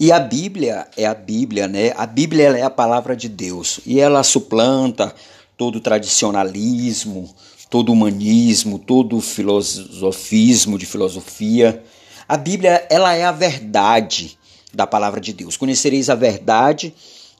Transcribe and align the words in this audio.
E 0.00 0.10
a 0.10 0.18
Bíblia 0.18 0.88
é 0.96 1.04
a 1.04 1.12
Bíblia, 1.12 1.68
né? 1.68 1.92
A 1.94 2.06
Bíblia 2.06 2.56
é 2.56 2.62
a 2.62 2.70
palavra 2.70 3.14
de 3.14 3.28
Deus 3.28 3.80
e 3.84 4.00
ela 4.00 4.22
suplanta 4.22 5.14
todo 5.58 5.78
tradicionalismo, 5.78 7.28
todo 7.68 7.92
humanismo, 7.92 8.78
todo 8.78 9.20
filosofismo 9.20 10.78
de 10.78 10.86
filosofia. 10.86 11.84
A 12.26 12.38
Bíblia, 12.38 12.86
ela 12.88 13.12
é 13.12 13.24
a 13.24 13.30
verdade 13.30 14.38
da 14.72 14.86
palavra 14.86 15.20
de 15.20 15.34
Deus. 15.34 15.58
Conhecereis 15.58 16.08
a 16.08 16.14
verdade 16.14 16.94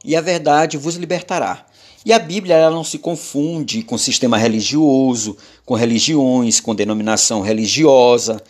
e 0.04 0.14
a 0.14 0.20
verdade 0.20 0.76
vos 0.76 0.96
libertará. 0.96 1.64
E 2.04 2.12
a 2.12 2.18
Bíblia 2.18 2.56
ela 2.56 2.74
não 2.74 2.84
se 2.84 2.98
confunde 2.98 3.82
com 3.82 3.96
sistema 3.96 4.36
religioso, 4.36 5.34
com 5.64 5.72
religiões, 5.72 6.60
com 6.60 6.74
denominação 6.74 7.40
religiosa 7.40 8.42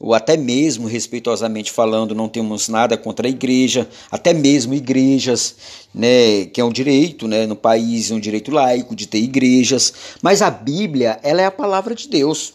ou 0.00 0.14
até 0.14 0.36
mesmo, 0.36 0.86
respeitosamente 0.86 1.72
falando, 1.72 2.14
não 2.14 2.28
temos 2.28 2.68
nada 2.68 2.96
contra 2.96 3.26
a 3.26 3.30
igreja, 3.30 3.88
até 4.10 4.32
mesmo 4.32 4.72
igrejas, 4.72 5.56
né, 5.92 6.46
que 6.46 6.60
é 6.60 6.64
um 6.64 6.70
direito, 6.70 7.26
né, 7.26 7.46
no 7.46 7.56
país 7.56 8.10
é 8.10 8.14
um 8.14 8.20
direito 8.20 8.52
laico 8.52 8.94
de 8.94 9.08
ter 9.08 9.18
igrejas, 9.18 9.92
mas 10.22 10.40
a 10.40 10.50
Bíblia, 10.50 11.18
ela 11.22 11.42
é 11.42 11.46
a 11.46 11.50
palavra 11.50 11.96
de 11.96 12.08
Deus, 12.08 12.54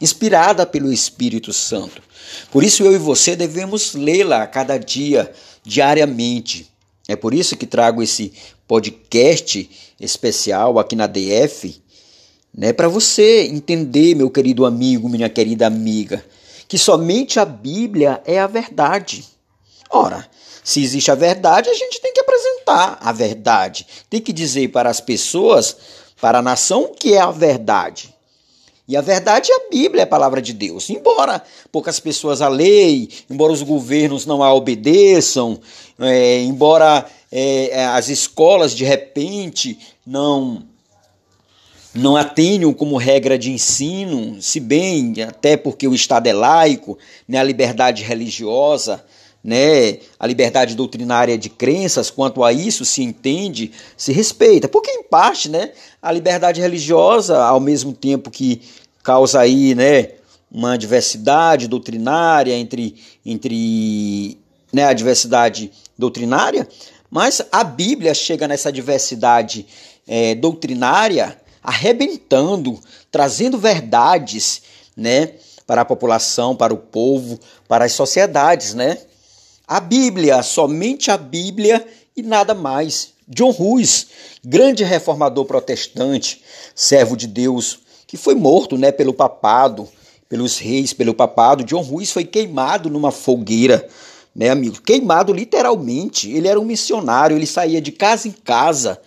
inspirada 0.00 0.66
pelo 0.66 0.92
Espírito 0.92 1.52
Santo. 1.52 2.02
Por 2.50 2.62
isso 2.62 2.82
eu 2.82 2.92
e 2.92 2.98
você 2.98 3.34
devemos 3.34 3.94
lê-la 3.94 4.42
a 4.42 4.46
cada 4.46 4.76
dia, 4.76 5.32
diariamente. 5.64 6.70
É 7.08 7.16
por 7.16 7.32
isso 7.32 7.56
que 7.56 7.66
trago 7.66 8.02
esse 8.02 8.32
podcast 8.66 9.68
especial 9.98 10.78
aqui 10.78 10.94
na 10.94 11.06
DF, 11.06 11.80
né, 12.54 12.70
para 12.70 12.88
você 12.88 13.46
entender, 13.46 14.14
meu 14.14 14.28
querido 14.28 14.66
amigo, 14.66 15.08
minha 15.08 15.30
querida 15.30 15.66
amiga, 15.66 16.22
que 16.72 16.78
somente 16.78 17.38
a 17.38 17.44
Bíblia 17.44 18.22
é 18.24 18.40
a 18.40 18.46
verdade. 18.46 19.26
Ora, 19.90 20.26
se 20.64 20.82
existe 20.82 21.10
a 21.10 21.14
verdade, 21.14 21.68
a 21.68 21.74
gente 21.74 22.00
tem 22.00 22.14
que 22.14 22.20
apresentar 22.20 22.96
a 22.98 23.12
verdade. 23.12 23.86
Tem 24.08 24.22
que 24.22 24.32
dizer 24.32 24.68
para 24.68 24.88
as 24.88 24.98
pessoas, 24.98 25.76
para 26.18 26.38
a 26.38 26.42
nação, 26.42 26.84
o 26.84 26.88
que 26.88 27.12
é 27.12 27.20
a 27.20 27.30
verdade. 27.30 28.14
E 28.88 28.96
a 28.96 29.02
verdade 29.02 29.52
é 29.52 29.54
a 29.54 29.68
Bíblia, 29.70 30.00
é 30.00 30.04
a 30.04 30.06
palavra 30.06 30.40
de 30.40 30.54
Deus. 30.54 30.88
Embora 30.88 31.42
poucas 31.70 32.00
pessoas 32.00 32.40
a 32.40 32.48
leem, 32.48 33.06
embora 33.28 33.52
os 33.52 33.62
governos 33.62 34.24
não 34.24 34.42
a 34.42 34.54
obedeçam, 34.54 35.60
é, 35.98 36.40
embora 36.40 37.04
é, 37.30 37.84
as 37.84 38.08
escolas 38.08 38.74
de 38.74 38.86
repente 38.86 39.78
não 40.06 40.71
não 41.94 42.16
a 42.16 42.24
tenham 42.24 42.72
como 42.72 42.96
regra 42.96 43.38
de 43.38 43.50
ensino, 43.50 44.40
se 44.40 44.58
bem 44.58 45.14
até 45.22 45.56
porque 45.56 45.86
o 45.86 45.94
Estado 45.94 46.26
é 46.26 46.32
laico, 46.32 46.98
né, 47.28 47.38
a 47.38 47.42
liberdade 47.42 48.02
religiosa, 48.02 49.04
né, 49.44 49.98
a 50.18 50.26
liberdade 50.26 50.74
doutrinária 50.74 51.36
de 51.36 51.50
crenças, 51.50 52.10
quanto 52.10 52.42
a 52.42 52.52
isso 52.52 52.84
se 52.84 53.02
entende, 53.02 53.72
se 53.96 54.12
respeita. 54.12 54.68
Porque 54.68 54.90
em 54.90 55.02
parte, 55.02 55.48
né, 55.50 55.72
a 56.00 56.10
liberdade 56.10 56.60
religiosa, 56.60 57.42
ao 57.42 57.60
mesmo 57.60 57.92
tempo 57.92 58.30
que 58.30 58.62
causa 59.02 59.40
aí, 59.40 59.74
né, 59.74 60.10
uma 60.50 60.76
diversidade 60.76 61.66
doutrinária 61.66 62.54
entre 62.54 62.96
entre 63.24 64.38
né, 64.72 64.84
a 64.84 64.92
diversidade 64.92 65.70
doutrinária, 65.98 66.66
mas 67.10 67.42
a 67.52 67.62
Bíblia 67.62 68.14
chega 68.14 68.48
nessa 68.48 68.72
diversidade 68.72 69.66
é, 70.06 70.34
doutrinária 70.34 71.41
arrebentando, 71.62 72.78
trazendo 73.10 73.58
verdades, 73.58 74.62
né, 74.96 75.34
para 75.66 75.82
a 75.82 75.84
população, 75.84 76.56
para 76.56 76.74
o 76.74 76.78
povo, 76.78 77.38
para 77.68 77.84
as 77.84 77.92
sociedades, 77.92 78.74
né? 78.74 78.98
A 79.66 79.80
Bíblia, 79.80 80.42
somente 80.42 81.10
a 81.10 81.16
Bíblia 81.16 81.86
e 82.16 82.22
nada 82.22 82.52
mais. 82.52 83.12
John 83.28 83.50
Ruiz, 83.50 84.08
grande 84.44 84.84
reformador 84.84 85.44
protestante, 85.44 86.42
servo 86.74 87.16
de 87.16 87.26
Deus, 87.26 87.78
que 88.06 88.16
foi 88.16 88.34
morto, 88.34 88.76
né, 88.76 88.92
pelo 88.92 89.14
papado, 89.14 89.88
pelos 90.28 90.58
reis, 90.58 90.92
pelo 90.92 91.14
papado. 91.14 91.64
John 91.64 91.80
Ruiz 91.80 92.10
foi 92.10 92.24
queimado 92.24 92.90
numa 92.90 93.10
fogueira, 93.10 93.88
né, 94.34 94.50
amigo? 94.50 94.80
Queimado 94.82 95.32
literalmente. 95.32 96.30
Ele 96.30 96.48
era 96.48 96.60
um 96.60 96.64
missionário, 96.64 97.36
ele 97.36 97.46
saía 97.46 97.80
de 97.80 97.92
casa 97.92 98.28
em 98.28 98.32
casa, 98.32 99.00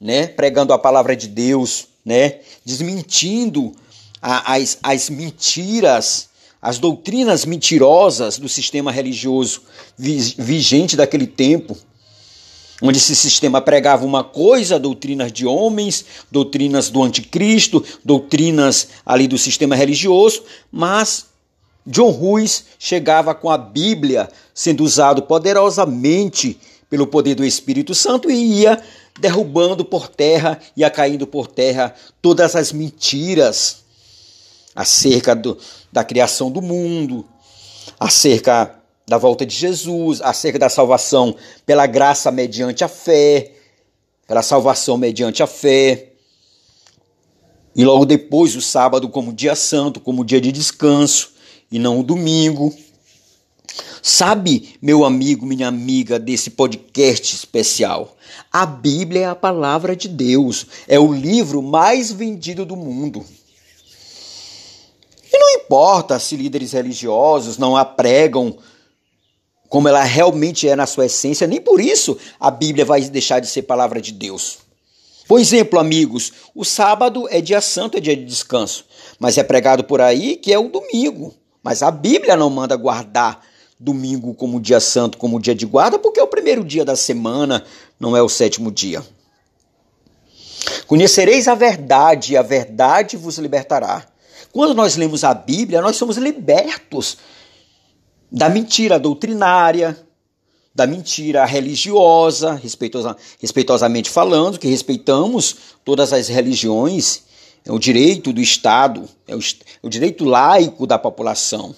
né, 0.00 0.26
pregando 0.26 0.72
a 0.72 0.78
palavra 0.78 1.16
de 1.16 1.28
Deus, 1.28 1.86
né, 2.04 2.40
desmentindo 2.64 3.72
as, 4.20 4.78
as 4.82 5.08
mentiras, 5.08 6.28
as 6.60 6.78
doutrinas 6.78 7.44
mentirosas 7.44 8.38
do 8.38 8.48
sistema 8.48 8.92
religioso 8.92 9.62
vigente 9.96 10.96
daquele 10.96 11.26
tempo, 11.26 11.76
onde 12.82 12.98
esse 12.98 13.14
sistema 13.14 13.60
pregava 13.60 14.04
uma 14.04 14.24
coisa, 14.24 14.78
doutrinas 14.78 15.32
de 15.32 15.46
homens, 15.46 16.04
doutrinas 16.30 16.88
do 16.90 17.02
anticristo, 17.02 17.84
doutrinas 18.04 18.88
ali 19.04 19.28
do 19.28 19.36
sistema 19.36 19.74
religioso, 19.74 20.42
mas 20.72 21.26
John 21.86 22.10
Ruiz 22.10 22.64
chegava 22.78 23.34
com 23.34 23.50
a 23.50 23.58
Bíblia 23.58 24.28
sendo 24.54 24.84
usado 24.84 25.22
poderosamente 25.22 26.58
pelo 26.88 27.06
poder 27.06 27.34
do 27.34 27.44
Espírito 27.44 27.94
Santo 27.94 28.30
e 28.30 28.60
ia 28.60 28.82
derrubando 29.20 29.84
por 29.84 30.08
terra, 30.08 30.58
ia 30.76 30.90
caindo 30.90 31.26
por 31.26 31.46
terra 31.46 31.94
todas 32.22 32.56
as 32.56 32.72
mentiras 32.72 33.84
acerca 34.74 35.34
do, 35.36 35.58
da 35.92 36.02
criação 36.02 36.50
do 36.50 36.62
mundo, 36.62 37.26
acerca 37.98 38.74
da 39.06 39.18
volta 39.18 39.44
de 39.44 39.54
Jesus, 39.54 40.20
acerca 40.22 40.58
da 40.58 40.68
salvação 40.68 41.36
pela 41.66 41.86
graça 41.86 42.30
mediante 42.30 42.82
a 42.82 42.88
fé, 42.88 43.52
pela 44.26 44.42
salvação 44.42 44.96
mediante 44.96 45.42
a 45.42 45.46
fé. 45.46 46.12
E 47.74 47.84
logo 47.84 48.04
depois 48.04 48.56
o 48.56 48.60
sábado 48.60 49.08
como 49.08 49.32
dia 49.32 49.54
santo, 49.54 50.00
como 50.00 50.24
dia 50.24 50.40
de 50.40 50.50
descanso, 50.50 51.32
e 51.70 51.78
não 51.78 52.00
o 52.00 52.02
domingo. 52.02 52.74
Sabe, 54.02 54.76
meu 54.80 55.04
amigo, 55.04 55.44
minha 55.44 55.68
amiga 55.68 56.18
desse 56.18 56.50
podcast 56.50 57.34
especial, 57.34 58.16
a 58.50 58.64
Bíblia 58.64 59.22
é 59.22 59.26
a 59.26 59.34
palavra 59.34 59.94
de 59.94 60.08
Deus, 60.08 60.66
é 60.88 60.98
o 60.98 61.12
livro 61.12 61.62
mais 61.62 62.10
vendido 62.10 62.64
do 62.64 62.76
mundo. 62.76 63.24
E 65.32 65.38
não 65.38 65.50
importa 65.50 66.18
se 66.18 66.36
líderes 66.36 66.72
religiosos 66.72 67.58
não 67.58 67.76
a 67.76 67.84
pregam 67.84 68.56
como 69.68 69.86
ela 69.86 70.02
realmente 70.02 70.66
é 70.66 70.74
na 70.74 70.84
sua 70.84 71.06
essência, 71.06 71.46
nem 71.46 71.60
por 71.60 71.80
isso 71.80 72.18
a 72.40 72.50
Bíblia 72.50 72.84
vai 72.84 73.00
deixar 73.02 73.38
de 73.38 73.46
ser 73.46 73.62
palavra 73.62 74.00
de 74.00 74.12
Deus. 74.12 74.58
Por 75.28 75.38
exemplo, 75.38 75.78
amigos, 75.78 76.32
o 76.56 76.64
sábado 76.64 77.28
é 77.30 77.40
dia 77.40 77.60
santo, 77.60 77.96
é 77.96 78.00
dia 78.00 78.16
de 78.16 78.24
descanso, 78.24 78.84
mas 79.16 79.38
é 79.38 79.44
pregado 79.44 79.84
por 79.84 80.00
aí 80.00 80.34
que 80.34 80.52
é 80.52 80.58
o 80.58 80.68
domingo. 80.68 81.32
Mas 81.62 81.84
a 81.84 81.90
Bíblia 81.90 82.36
não 82.36 82.50
manda 82.50 82.74
guardar 82.74 83.40
domingo 83.80 84.34
como 84.34 84.60
dia 84.60 84.78
santo, 84.78 85.16
como 85.16 85.40
dia 85.40 85.54
de 85.54 85.64
guarda, 85.64 85.98
porque 85.98 86.20
é 86.20 86.22
o 86.22 86.26
primeiro 86.26 86.62
dia 86.62 86.84
da 86.84 86.94
semana, 86.94 87.64
não 87.98 88.14
é 88.14 88.22
o 88.22 88.28
sétimo 88.28 88.70
dia. 88.70 89.02
Conhecereis 90.86 91.48
a 91.48 91.54
verdade, 91.54 92.34
e 92.34 92.36
a 92.36 92.42
verdade 92.42 93.16
vos 93.16 93.38
libertará. 93.38 94.06
Quando 94.52 94.74
nós 94.74 94.96
lemos 94.96 95.24
a 95.24 95.32
Bíblia, 95.32 95.80
nós 95.80 95.96
somos 95.96 96.18
libertos 96.18 97.16
da 98.30 98.50
mentira 98.50 98.98
doutrinária, 98.98 99.98
da 100.74 100.86
mentira 100.86 101.44
religiosa, 101.46 102.54
respeitosa, 102.54 103.16
respeitosamente 103.40 104.10
falando, 104.10 104.58
que 104.58 104.68
respeitamos 104.68 105.56
todas 105.84 106.12
as 106.12 106.28
religiões, 106.28 107.22
é 107.64 107.72
o 107.72 107.78
direito 107.78 108.32
do 108.32 108.40
Estado, 108.40 109.08
é 109.26 109.34
o, 109.34 109.38
é 109.38 109.42
o 109.82 109.88
direito 109.88 110.24
laico 110.24 110.86
da 110.86 110.98
população. 110.98 111.74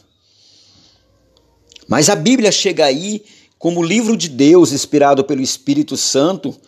Mas 1.92 2.08
a 2.08 2.16
Bíblia 2.16 2.50
chega 2.50 2.86
aí 2.86 3.22
como 3.58 3.82
livro 3.82 4.16
de 4.16 4.26
Deus, 4.26 4.72
inspirado 4.72 5.24
pelo 5.24 5.42
Espírito 5.42 5.94
Santo, 5.94 6.58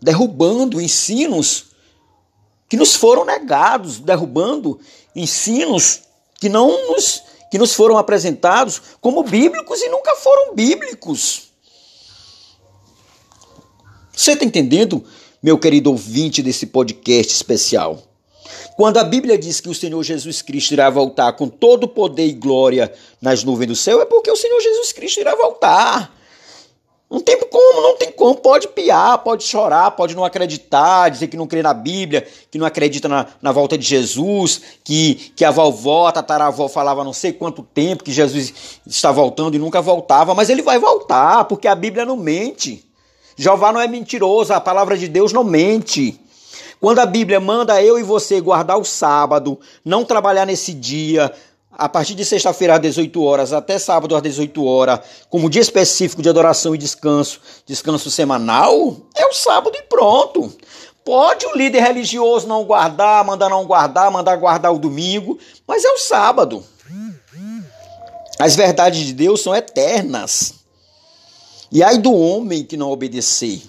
derrubando 0.00 0.80
ensinos 0.80 1.66
que 2.70 2.78
nos 2.78 2.96
foram 2.96 3.22
negados, 3.22 3.98
derrubando 3.98 4.80
ensinos 5.14 6.00
que 6.40 6.48
não 6.48 6.90
nos, 6.90 7.22
que 7.50 7.58
nos 7.58 7.74
foram 7.74 7.98
apresentados 7.98 8.80
como 8.98 9.22
bíblicos 9.22 9.82
e 9.82 9.90
nunca 9.90 10.16
foram 10.16 10.54
bíblicos. 10.54 11.50
Você 14.10 14.32
está 14.32 14.42
entendendo, 14.46 15.04
meu 15.42 15.58
querido 15.58 15.90
ouvinte 15.90 16.42
desse 16.42 16.64
podcast 16.64 17.30
especial? 17.30 18.02
Quando 18.76 18.98
a 18.98 19.04
Bíblia 19.04 19.36
diz 19.36 19.60
que 19.60 19.68
o 19.68 19.74
Senhor 19.74 20.02
Jesus 20.02 20.40
Cristo 20.40 20.72
irá 20.72 20.88
voltar 20.88 21.32
com 21.34 21.48
todo 21.48 21.86
poder 21.86 22.26
e 22.26 22.32
glória 22.32 22.92
nas 23.20 23.44
nuvens 23.44 23.68
do 23.68 23.76
céu, 23.76 24.00
é 24.00 24.04
porque 24.04 24.30
o 24.30 24.36
Senhor 24.36 24.60
Jesus 24.60 24.92
Cristo 24.92 25.20
irá 25.20 25.34
voltar. 25.34 26.12
Não 27.12 27.20
tem 27.20 27.38
como, 27.38 27.82
não 27.82 27.96
tem 27.96 28.10
como. 28.10 28.34
Pode 28.36 28.68
piar, 28.68 29.18
pode 29.18 29.44
chorar, 29.44 29.90
pode 29.90 30.16
não 30.16 30.24
acreditar, 30.24 31.10
dizer 31.10 31.26
que 31.28 31.36
não 31.36 31.46
crê 31.46 31.62
na 31.62 31.74
Bíblia, 31.74 32.26
que 32.50 32.56
não 32.56 32.64
acredita 32.64 33.06
na, 33.06 33.26
na 33.42 33.52
volta 33.52 33.76
de 33.76 33.84
Jesus, 33.84 34.62
que, 34.82 35.16
que 35.36 35.44
a 35.44 35.50
vovó, 35.50 36.06
a 36.06 36.12
tataravó 36.12 36.68
falava 36.68 37.04
não 37.04 37.12
sei 37.12 37.34
quanto 37.34 37.62
tempo 37.62 38.02
que 38.02 38.10
Jesus 38.10 38.80
está 38.86 39.12
voltando 39.12 39.54
e 39.54 39.58
nunca 39.58 39.82
voltava, 39.82 40.34
mas 40.34 40.48
ele 40.48 40.62
vai 40.62 40.78
voltar, 40.78 41.44
porque 41.44 41.68
a 41.68 41.74
Bíblia 41.74 42.06
não 42.06 42.16
mente. 42.16 42.82
Jeová 43.36 43.72
não 43.72 43.80
é 43.80 43.86
mentiroso, 43.86 44.54
a 44.54 44.60
palavra 44.60 44.96
de 44.96 45.06
Deus 45.06 45.34
não 45.34 45.44
mente. 45.44 46.18
Quando 46.82 46.98
a 46.98 47.06
Bíblia 47.06 47.38
manda 47.38 47.80
eu 47.80 47.96
e 47.96 48.02
você 48.02 48.40
guardar 48.40 48.76
o 48.76 48.84
sábado, 48.84 49.56
não 49.84 50.04
trabalhar 50.04 50.44
nesse 50.44 50.74
dia, 50.74 51.32
a 51.70 51.88
partir 51.88 52.16
de 52.16 52.24
sexta-feira 52.24 52.74
às 52.74 52.80
18 52.80 53.22
horas 53.22 53.52
até 53.52 53.78
sábado 53.78 54.16
às 54.16 54.22
18 54.22 54.64
horas, 54.64 54.98
como 55.30 55.48
dia 55.48 55.62
específico 55.62 56.20
de 56.20 56.28
adoração 56.28 56.74
e 56.74 56.78
descanso, 56.78 57.40
descanso 57.64 58.10
semanal, 58.10 58.96
é 59.14 59.24
o 59.24 59.32
sábado 59.32 59.76
e 59.76 59.82
pronto. 59.82 60.52
Pode 61.04 61.46
o 61.46 61.56
líder 61.56 61.84
religioso 61.84 62.48
não 62.48 62.64
guardar, 62.64 63.24
mandar 63.24 63.48
não 63.48 63.64
guardar, 63.64 64.10
mandar 64.10 64.34
guardar 64.34 64.74
o 64.74 64.78
domingo, 64.80 65.38
mas 65.68 65.84
é 65.84 65.90
o 65.92 65.98
sábado. 65.98 66.64
As 68.40 68.56
verdades 68.56 69.06
de 69.06 69.12
Deus 69.12 69.40
são 69.40 69.54
eternas. 69.54 70.54
E 71.70 71.80
ai 71.80 71.96
do 71.96 72.12
homem 72.12 72.64
que 72.64 72.76
não 72.76 72.90
obedecer, 72.90 73.62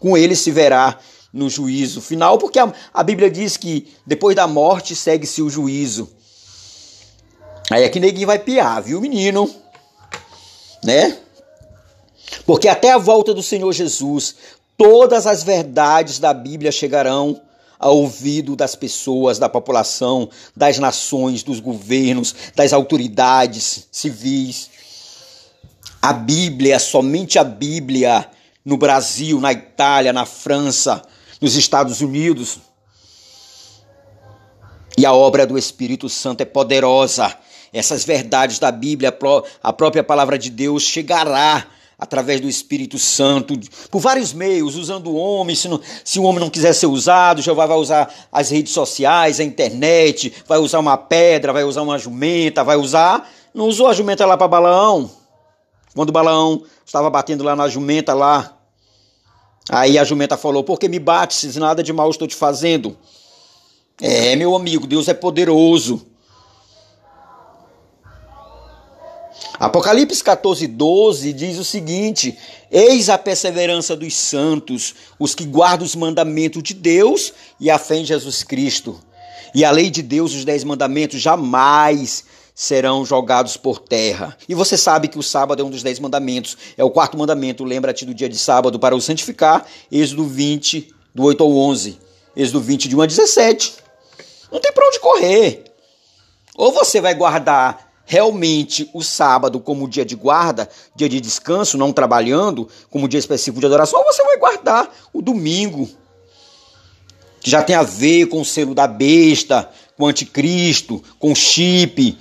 com 0.00 0.16
ele 0.16 0.34
se 0.34 0.50
verá 0.50 0.98
no 1.32 1.48
juízo 1.50 2.00
final, 2.00 2.38
porque 2.38 2.58
a, 2.58 2.72
a 2.92 3.02
Bíblia 3.02 3.30
diz 3.30 3.56
que 3.56 3.92
depois 4.06 4.34
da 4.34 4.46
morte 4.46 4.96
segue-se 4.96 5.42
o 5.42 5.50
juízo. 5.50 6.10
Aí 7.70 7.84
aqui 7.84 8.00
neguinho 8.00 8.26
vai 8.26 8.38
piar, 8.38 8.82
viu, 8.82 9.00
menino? 9.00 9.48
Né? 10.82 11.18
Porque 12.46 12.68
até 12.68 12.92
a 12.92 12.98
volta 12.98 13.34
do 13.34 13.42
Senhor 13.42 13.70
Jesus, 13.72 14.36
todas 14.76 15.26
as 15.26 15.42
verdades 15.42 16.18
da 16.18 16.32
Bíblia 16.32 16.72
chegarão 16.72 17.40
ao 17.78 17.96
ouvido 17.96 18.56
das 18.56 18.74
pessoas, 18.74 19.38
da 19.38 19.48
população, 19.48 20.28
das 20.56 20.78
nações, 20.78 21.42
dos 21.42 21.60
governos, 21.60 22.34
das 22.56 22.72
autoridades 22.72 23.86
civis. 23.92 24.70
A 26.00 26.12
Bíblia, 26.12 26.78
somente 26.78 27.38
a 27.38 27.44
Bíblia, 27.44 28.28
no 28.64 28.76
Brasil, 28.76 29.40
na 29.40 29.52
Itália, 29.52 30.12
na 30.12 30.26
França, 30.26 31.02
nos 31.40 31.54
Estados 31.54 32.00
Unidos. 32.00 32.58
E 34.96 35.06
a 35.06 35.12
obra 35.12 35.46
do 35.46 35.56
Espírito 35.56 36.08
Santo 36.08 36.40
é 36.40 36.44
poderosa 36.44 37.36
essas 37.72 38.04
verdades 38.04 38.58
da 38.58 38.72
Bíblia, 38.72 39.16
a 39.62 39.72
própria 39.72 40.02
palavra 40.02 40.38
de 40.38 40.50
Deus 40.50 40.82
chegará 40.82 41.66
através 41.98 42.40
do 42.40 42.48
Espírito 42.48 42.96
Santo, 42.96 43.58
por 43.90 43.98
vários 43.98 44.32
meios, 44.32 44.76
usando 44.76 45.08
o 45.08 45.16
homem, 45.16 45.56
se, 45.56 45.66
não, 45.66 45.80
se 46.04 46.20
o 46.20 46.22
homem 46.22 46.38
não 46.38 46.48
quiser 46.48 46.72
ser 46.72 46.86
usado, 46.86 47.42
Jeová 47.42 47.66
vai 47.66 47.76
usar 47.76 48.08
as 48.30 48.50
redes 48.50 48.72
sociais, 48.72 49.40
a 49.40 49.44
internet, 49.44 50.32
vai 50.46 50.58
usar 50.58 50.78
uma 50.78 50.96
pedra, 50.96 51.52
vai 51.52 51.64
usar 51.64 51.82
uma 51.82 51.98
jumenta, 51.98 52.62
vai 52.62 52.76
usar. 52.76 53.28
Não 53.52 53.66
usou 53.66 53.88
a 53.88 53.92
jumenta 53.92 54.24
lá 54.24 54.36
para 54.36 54.46
Balaão? 54.46 55.10
Quando 55.92 56.12
Balaão 56.12 56.62
estava 56.86 57.10
batendo 57.10 57.42
lá 57.42 57.56
na 57.56 57.68
jumenta 57.68 58.14
lá, 58.14 58.57
aí 59.68 59.98
a 59.98 60.04
jumenta 60.04 60.36
falou: 60.36 60.64
Por 60.64 60.78
que 60.78 60.88
me 60.88 60.98
bates? 60.98 61.56
Nada 61.56 61.82
de 61.82 61.92
mal 61.92 62.10
estou 62.10 62.26
te 62.26 62.34
fazendo. 62.34 62.96
É, 64.00 64.36
meu 64.36 64.54
amigo, 64.54 64.86
Deus 64.86 65.08
é 65.08 65.14
poderoso. 65.14 66.06
Apocalipse 69.58 70.22
14, 70.22 70.68
12 70.68 71.32
diz 71.32 71.58
o 71.58 71.64
seguinte: 71.64 72.38
Eis 72.70 73.08
a 73.08 73.18
perseverança 73.18 73.96
dos 73.96 74.14
santos, 74.14 74.94
os 75.18 75.34
que 75.34 75.44
guardam 75.44 75.84
os 75.84 75.96
mandamentos 75.96 76.62
de 76.62 76.74
Deus 76.74 77.32
e 77.58 77.68
a 77.68 77.78
fé 77.78 77.96
em 77.96 78.04
Jesus 78.04 78.44
Cristo. 78.44 79.00
E 79.54 79.64
a 79.64 79.70
lei 79.70 79.90
de 79.90 80.02
Deus, 80.02 80.34
os 80.34 80.44
dez 80.44 80.62
mandamentos, 80.62 81.20
jamais 81.20 82.24
serão 82.58 83.04
jogados 83.04 83.56
por 83.56 83.78
terra. 83.78 84.36
E 84.48 84.52
você 84.52 84.76
sabe 84.76 85.06
que 85.06 85.16
o 85.16 85.22
sábado 85.22 85.62
é 85.62 85.64
um 85.64 85.70
dos 85.70 85.80
dez 85.80 86.00
mandamentos, 86.00 86.58
é 86.76 86.82
o 86.82 86.90
quarto 86.90 87.16
mandamento. 87.16 87.62
Lembra-te 87.62 88.04
do 88.04 88.12
dia 88.12 88.28
de 88.28 88.36
sábado 88.36 88.80
para 88.80 88.96
o 88.96 89.00
santificar, 89.00 89.64
Êxodo 89.92 90.24
20, 90.24 90.92
do 91.14 91.22
8 91.22 91.44
ao 91.44 91.56
11. 91.56 92.00
Êxodo 92.34 92.60
20, 92.60 92.88
de 92.88 92.96
1 92.96 93.00
a 93.00 93.06
17. 93.06 93.74
Não 94.50 94.58
tem 94.58 94.72
para 94.72 94.88
onde 94.88 94.98
correr. 94.98 95.72
Ou 96.56 96.72
você 96.72 97.00
vai 97.00 97.14
guardar 97.14 97.92
realmente 98.04 98.90
o 98.92 99.04
sábado 99.04 99.60
como 99.60 99.88
dia 99.88 100.04
de 100.04 100.16
guarda, 100.16 100.68
dia 100.96 101.08
de 101.08 101.20
descanso, 101.20 101.78
não 101.78 101.92
trabalhando, 101.92 102.68
como 102.90 103.06
dia 103.06 103.20
específico 103.20 103.60
de 103.60 103.66
adoração, 103.66 104.00
ou 104.00 104.12
você 104.12 104.24
vai 104.24 104.36
guardar 104.36 104.92
o 105.12 105.22
domingo, 105.22 105.88
que 107.40 107.50
já 107.50 107.62
tem 107.62 107.76
a 107.76 107.84
ver 107.84 108.26
com 108.26 108.40
o 108.40 108.44
selo 108.44 108.74
da 108.74 108.88
besta, 108.88 109.70
com 109.96 110.06
o 110.06 110.08
anticristo, 110.08 111.00
com 111.20 111.30
o 111.30 111.36
chip. 111.36 112.18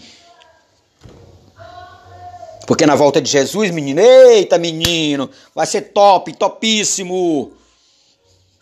Porque 2.68 2.86
na 2.86 2.96
volta 2.96 3.22
de 3.22 3.32
Jesus, 3.32 3.72
menino, 3.72 4.02
eita 4.02 4.58
menino, 4.58 5.30
vai 5.56 5.66
ser 5.66 5.84
top, 5.94 6.34
topíssimo. 6.34 7.54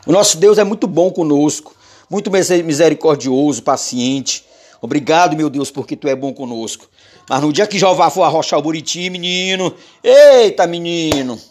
O 0.05 0.11
nosso 0.11 0.37
Deus 0.37 0.59
é 0.59 0.63
muito 0.63 0.85
bom 0.85 1.09
conosco, 1.09 1.75
muito 2.07 2.29
misericordioso, 2.29 3.63
paciente. 3.63 4.45
Obrigado, 4.79 5.35
meu 5.35 5.49
Deus, 5.49 5.71
porque 5.71 5.95
tu 5.95 6.07
é 6.07 6.15
bom 6.15 6.31
conosco. 6.31 6.87
Mas 7.27 7.41
no 7.41 7.51
dia 7.51 7.65
que 7.65 7.79
Jeová 7.79 8.11
for 8.11 8.21
arrochar 8.21 8.59
o 8.59 8.61
Buriti, 8.61 9.09
menino, 9.09 9.73
eita 10.03 10.67
menino, 10.67 11.41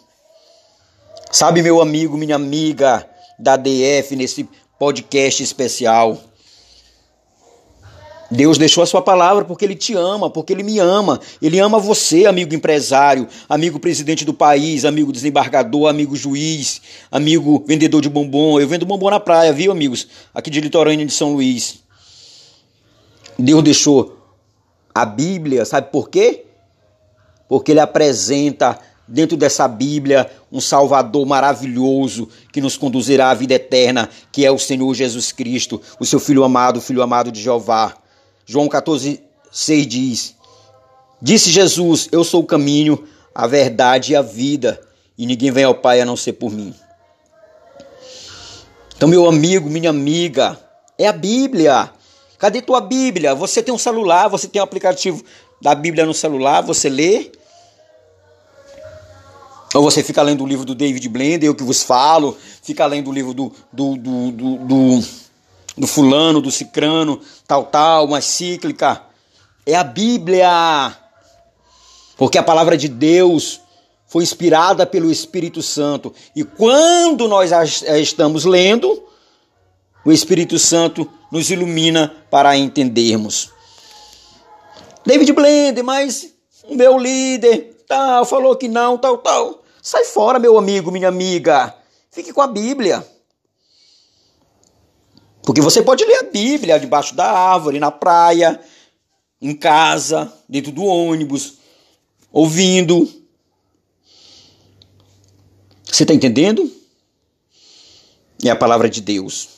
sabe 1.29 1.61
meu 1.61 1.81
amigo, 1.81 2.17
minha 2.17 2.37
amiga 2.37 3.05
da 3.37 3.57
DF 3.57 4.15
nesse 4.15 4.47
podcast 4.79 5.43
especial. 5.43 6.17
Deus 8.35 8.57
deixou 8.57 8.83
a 8.83 8.85
sua 8.85 9.01
palavra 9.01 9.45
porque 9.45 9.65
Ele 9.65 9.75
te 9.75 9.93
ama, 9.95 10.29
porque 10.29 10.53
Ele 10.53 10.63
me 10.63 10.79
ama. 10.79 11.19
Ele 11.41 11.59
ama 11.59 11.79
você, 11.79 12.25
amigo 12.25 12.53
empresário, 12.53 13.27
amigo 13.47 13.79
presidente 13.79 14.25
do 14.25 14.33
país, 14.33 14.85
amigo 14.85 15.11
desembargador, 15.11 15.87
amigo 15.87 16.15
juiz, 16.15 16.81
amigo 17.11 17.63
vendedor 17.67 18.01
de 18.01 18.09
bombom. 18.09 18.59
Eu 18.59 18.67
vendo 18.67 18.85
bombom 18.85 19.09
na 19.09 19.19
praia, 19.19 19.53
viu, 19.53 19.71
amigos? 19.71 20.07
Aqui 20.33 20.49
de 20.49 20.61
Litorânea 20.61 21.05
de 21.05 21.13
São 21.13 21.33
Luís. 21.33 21.83
Deus 23.37 23.63
deixou 23.63 24.17
a 24.93 25.05
Bíblia, 25.05 25.65
sabe 25.65 25.91
por 25.91 26.09
quê? 26.09 26.45
Porque 27.49 27.71
ele 27.71 27.79
apresenta 27.79 28.79
dentro 29.07 29.37
dessa 29.37 29.67
Bíblia 29.67 30.29
um 30.51 30.61
Salvador 30.61 31.25
maravilhoso 31.25 32.29
que 32.51 32.61
nos 32.61 32.77
conduzirá 32.77 33.29
à 33.29 33.33
vida 33.33 33.53
eterna, 33.53 34.09
que 34.31 34.45
é 34.45 34.51
o 34.51 34.57
Senhor 34.57 34.93
Jesus 34.93 35.31
Cristo, 35.31 35.81
o 35.99 36.05
seu 36.05 36.19
Filho 36.19 36.43
amado, 36.43 36.77
o 36.77 36.81
Filho 36.81 37.01
amado 37.01 37.31
de 37.31 37.41
Jeová. 37.41 37.95
João 38.45 38.67
14, 38.67 39.21
6 39.51 39.87
diz: 39.87 40.35
Disse 41.21 41.49
Jesus: 41.49 42.07
Eu 42.11 42.23
sou 42.23 42.41
o 42.43 42.45
caminho, 42.45 43.07
a 43.33 43.47
verdade 43.47 44.13
e 44.13 44.15
a 44.15 44.21
vida, 44.21 44.79
e 45.17 45.25
ninguém 45.25 45.51
vem 45.51 45.63
ao 45.63 45.75
Pai 45.75 46.01
a 46.01 46.05
não 46.05 46.15
ser 46.15 46.33
por 46.33 46.51
mim. 46.51 46.73
Então, 48.95 49.09
meu 49.09 49.27
amigo, 49.27 49.69
minha 49.69 49.89
amiga, 49.89 50.59
é 50.97 51.07
a 51.07 51.11
Bíblia. 51.11 51.91
Cadê 52.37 52.61
tua 52.61 52.79
Bíblia? 52.79 53.33
Você 53.33 53.61
tem 53.63 53.73
um 53.73 53.77
celular, 53.77 54.27
você 54.27 54.47
tem 54.47 54.61
um 54.61 54.63
aplicativo 54.63 55.23
da 55.61 55.73
Bíblia 55.73 56.05
no 56.05 56.13
celular, 56.13 56.61
você 56.61 56.89
lê? 56.89 57.31
Ou 59.73 59.81
você 59.81 60.01
fica 60.01 60.21
lendo 60.21 60.43
o 60.43 60.47
livro 60.47 60.63
do 60.63 60.73
David 60.73 61.07
Blender, 61.09 61.49
eu 61.49 61.55
que 61.55 61.63
vos 61.63 61.83
falo, 61.83 62.37
fica 62.61 62.85
lendo 62.85 63.09
o 63.09 63.13
livro 63.13 63.33
do, 63.33 63.51
do, 63.73 63.97
do, 63.97 64.31
do, 64.31 64.57
do, 64.57 65.03
do 65.77 65.87
fulano, 65.87 66.41
do 66.41 66.51
cicrano, 66.51 67.19
tal, 67.47 67.65
tal, 67.65 68.05
uma 68.05 68.21
cíclica. 68.21 69.01
É 69.65 69.75
a 69.75 69.83
Bíblia. 69.83 70.95
Porque 72.17 72.37
a 72.37 72.43
palavra 72.43 72.77
de 72.77 72.87
Deus 72.87 73.59
foi 74.07 74.23
inspirada 74.23 74.85
pelo 74.85 75.11
Espírito 75.11 75.61
Santo. 75.61 76.13
E 76.35 76.43
quando 76.43 77.27
nós 77.27 77.51
a 77.51 77.65
estamos 77.99 78.45
lendo, 78.45 79.03
o 80.05 80.11
Espírito 80.11 80.57
Santo 80.57 81.09
nos 81.31 81.49
ilumina 81.49 82.15
para 82.29 82.55
entendermos. 82.55 83.51
David 85.05 85.33
Blender, 85.33 85.83
mas 85.83 86.33
meu 86.69 86.97
líder 86.97 87.75
tal 87.87 88.25
falou 88.25 88.55
que 88.55 88.67
não, 88.67 88.97
tal, 88.97 89.17
tal. 89.17 89.63
Sai 89.81 90.05
fora, 90.05 90.39
meu 90.39 90.57
amigo, 90.57 90.91
minha 90.91 91.07
amiga. 91.07 91.75
Fique 92.11 92.33
com 92.33 92.41
a 92.41 92.47
Bíblia. 92.47 93.05
Porque 95.45 95.61
você 95.61 95.81
pode 95.81 96.03
ler 96.05 96.19
a 96.19 96.23
Bíblia 96.23 96.79
debaixo 96.79 97.15
da 97.15 97.29
árvore, 97.29 97.79
na 97.79 97.91
praia, 97.91 98.59
em 99.41 99.53
casa, 99.55 100.31
dentro 100.49 100.71
do 100.71 100.83
ônibus, 100.83 101.59
ouvindo. 102.31 103.07
Você 105.85 106.03
está 106.03 106.13
entendendo? 106.13 106.71
É 108.43 108.49
a 108.49 108.55
palavra 108.55 108.89
de 108.89 109.01
Deus 109.01 109.55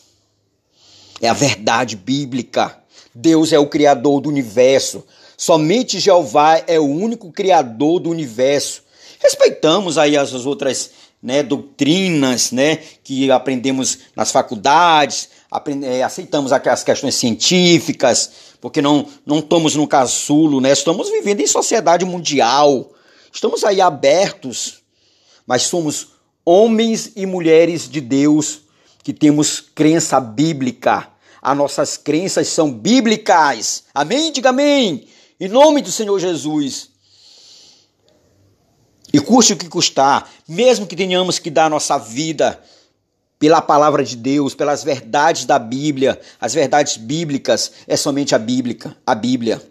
é 1.21 1.27
a 1.27 1.33
verdade 1.33 1.95
bíblica. 1.95 2.77
Deus 3.13 3.51
é 3.51 3.59
o 3.59 3.67
criador 3.67 4.21
do 4.21 4.29
universo. 4.29 5.03
Somente 5.35 5.99
Jeová 5.99 6.63
é 6.67 6.79
o 6.79 6.85
único 6.85 7.31
criador 7.31 7.99
do 7.99 8.09
universo. 8.09 8.83
Respeitamos 9.19 9.97
aí 9.97 10.15
as 10.15 10.33
outras 10.45 10.91
né, 11.21 11.41
doutrinas 11.41 12.51
né, 12.51 12.77
que 13.03 13.31
aprendemos 13.31 13.99
nas 14.15 14.31
faculdades, 14.31 15.29
aceitamos 16.03 16.51
as 16.51 16.83
questões 16.83 17.15
científicas, 17.15 18.31
porque 18.59 18.81
não, 18.81 19.07
não 19.25 19.39
estamos 19.39 19.75
no 19.75 19.87
casulo, 19.87 20.59
né, 20.59 20.71
estamos 20.71 21.09
vivendo 21.09 21.41
em 21.41 21.47
sociedade 21.47 22.05
mundial, 22.05 22.91
estamos 23.31 23.63
aí 23.63 23.79
abertos, 23.79 24.81
mas 25.45 25.63
somos 25.63 26.09
homens 26.45 27.11
e 27.15 27.25
mulheres 27.25 27.89
de 27.89 28.01
Deus 28.01 28.61
que 29.03 29.13
temos 29.13 29.59
crença 29.59 30.19
bíblica. 30.19 31.09
As 31.41 31.55
nossas 31.55 31.95
crenças 31.95 32.47
são 32.49 32.71
bíblicas. 32.71 33.83
Amém? 33.93 34.31
Diga 34.31 34.49
amém. 34.49 35.07
Em 35.39 35.47
nome 35.47 35.81
do 35.81 35.91
Senhor 35.91 36.19
Jesus. 36.19 36.89
E 39.13 39.19
custe 39.19 39.53
o 39.53 39.57
que 39.57 39.69
custar, 39.69 40.29
mesmo 40.47 40.85
que 40.85 40.95
tenhamos 40.95 41.39
que 41.39 41.49
dar 41.49 41.69
nossa 41.69 41.97
vida 41.97 42.61
pela 43.39 43.61
palavra 43.61 44.03
de 44.03 44.15
Deus, 44.15 44.55
pelas 44.55 44.83
verdades 44.83 45.45
da 45.45 45.59
Bíblia, 45.59 46.19
as 46.39 46.53
verdades 46.53 46.97
bíblicas, 46.97 47.71
é 47.87 47.95
somente 47.95 48.33
a 48.33 48.39
Bíblia, 48.39 48.97
a 49.05 49.13
Bíblia. 49.13 49.61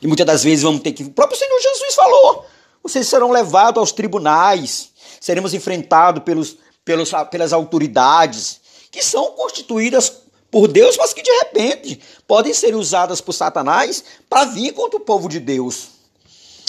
E 0.00 0.06
muitas 0.06 0.26
das 0.26 0.42
vezes 0.42 0.62
vamos 0.62 0.82
ter 0.82 0.92
que. 0.92 1.04
O 1.04 1.10
próprio 1.10 1.38
Senhor 1.38 1.60
Jesus 1.60 1.94
falou: 1.94 2.46
vocês 2.82 3.06
serão 3.08 3.30
levados 3.30 3.80
aos 3.80 3.92
tribunais, 3.92 4.90
seremos 5.20 5.52
enfrentados 5.52 6.22
pelos, 6.22 6.56
pelos, 6.84 7.10
pelas 7.30 7.52
autoridades, 7.52 8.60
que 8.90 9.02
são 9.02 9.32
constituídas 9.32 10.12
por 10.50 10.68
Deus, 10.68 10.96
mas 10.96 11.12
que 11.12 11.22
de 11.22 11.30
repente 11.30 12.00
podem 12.26 12.54
ser 12.54 12.74
usadas 12.74 13.20
por 13.20 13.32
Satanás 13.32 14.04
para 14.28 14.44
vir 14.44 14.72
contra 14.72 14.98
o 14.98 15.00
povo 15.00 15.28
de 15.28 15.40
Deus. 15.40 15.88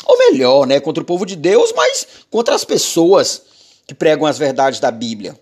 Ou 0.06 0.18
melhor, 0.18 0.66
né, 0.66 0.80
contra 0.80 1.04
o 1.04 1.06
povo 1.06 1.26
de 1.26 1.36
Deus, 1.36 1.74
mas 1.76 2.08
contra 2.30 2.56
as 2.56 2.64
pessoas 2.64 3.42
que 3.86 3.94
pregam 3.94 4.26
as 4.26 4.38
verdades 4.38 4.80
da 4.80 4.92
Bíblia. 4.92 5.40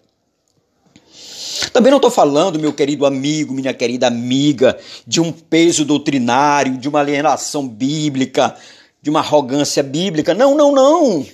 Também 1.76 1.92
não 1.92 1.98
estou 1.98 2.10
falando, 2.10 2.58
meu 2.58 2.72
querido 2.72 3.06
amigo, 3.06 3.54
minha 3.54 3.74
querida 3.74 4.08
amiga, 4.08 4.80
de 5.06 5.20
um 5.20 5.30
peso 5.30 5.84
doutrinário, 5.84 6.78
de 6.78 6.88
uma 6.88 7.02
alienação 7.02 7.68
bíblica, 7.68 8.56
de 9.02 9.10
uma 9.10 9.20
arrogância 9.20 9.84
bíblica. 9.84 10.34
Não, 10.34 10.56
não, 10.56 10.72
não. 10.72 11.26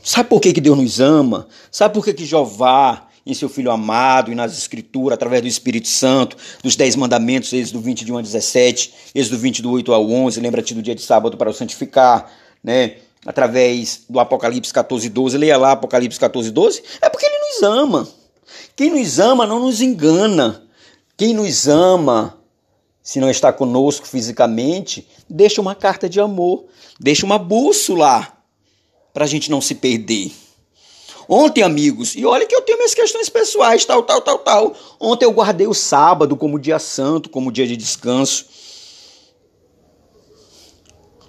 Sabe 0.00 0.28
por 0.28 0.40
que, 0.40 0.52
que 0.52 0.60
Deus 0.60 0.78
nos 0.78 1.00
ama? 1.00 1.48
Sabe 1.72 1.92
por 1.92 2.04
que, 2.04 2.14
que 2.14 2.24
Jeová 2.24 3.08
em 3.26 3.34
seu 3.34 3.48
Filho 3.48 3.72
amado 3.72 4.30
e 4.30 4.36
nas 4.36 4.56
Escrituras, 4.56 5.16
através 5.16 5.42
do 5.42 5.48
Espírito 5.48 5.88
Santo, 5.88 6.36
dos 6.62 6.76
Dez 6.76 6.94
Mandamentos, 6.94 7.52
Êxodo 7.52 7.80
20, 7.80 8.04
de 8.04 8.12
1 8.12 8.18
a 8.18 8.22
17, 8.22 8.94
Êxodo 9.12 9.38
20, 9.38 9.60
do 9.60 9.72
8 9.72 9.92
ao 9.92 10.08
11, 10.08 10.40
lembra-te 10.40 10.72
do 10.72 10.82
dia 10.82 10.94
de 10.94 11.02
sábado 11.02 11.36
para 11.36 11.50
o 11.50 11.52
santificar, 11.52 12.30
né? 12.62 12.98
através 13.26 14.04
do 14.08 14.20
Apocalipse 14.20 14.72
14, 14.72 15.08
12, 15.08 15.36
leia 15.36 15.56
lá 15.56 15.72
Apocalipse 15.72 16.20
14, 16.20 16.52
12, 16.52 16.82
é 17.02 17.10
porque 17.10 17.26
ele 17.26 17.38
nos 17.38 17.62
ama. 17.64 18.17
Quem 18.76 18.90
nos 18.90 19.18
ama 19.18 19.46
não 19.46 19.60
nos 19.60 19.80
engana. 19.80 20.64
Quem 21.16 21.34
nos 21.34 21.66
ama, 21.66 22.38
se 23.02 23.18
não 23.18 23.28
está 23.28 23.52
conosco 23.52 24.06
fisicamente, 24.06 25.08
deixa 25.28 25.60
uma 25.60 25.74
carta 25.74 26.08
de 26.08 26.20
amor, 26.20 26.66
deixa 27.00 27.26
uma 27.26 27.38
bússola 27.38 28.32
para 29.12 29.24
a 29.24 29.28
gente 29.28 29.50
não 29.50 29.60
se 29.60 29.74
perder. 29.74 30.30
Ontem, 31.28 31.62
amigos, 31.62 32.14
e 32.14 32.24
olha 32.24 32.46
que 32.46 32.54
eu 32.54 32.62
tenho 32.62 32.78
minhas 32.78 32.94
questões 32.94 33.28
pessoais, 33.28 33.84
tal, 33.84 34.02
tal, 34.02 34.22
tal, 34.22 34.38
tal. 34.38 34.76
Ontem 34.98 35.26
eu 35.26 35.32
guardei 35.32 35.66
o 35.66 35.74
sábado 35.74 36.36
como 36.36 36.58
dia 36.58 36.78
santo, 36.78 37.28
como 37.28 37.52
dia 37.52 37.66
de 37.66 37.76
descanso. 37.76 38.46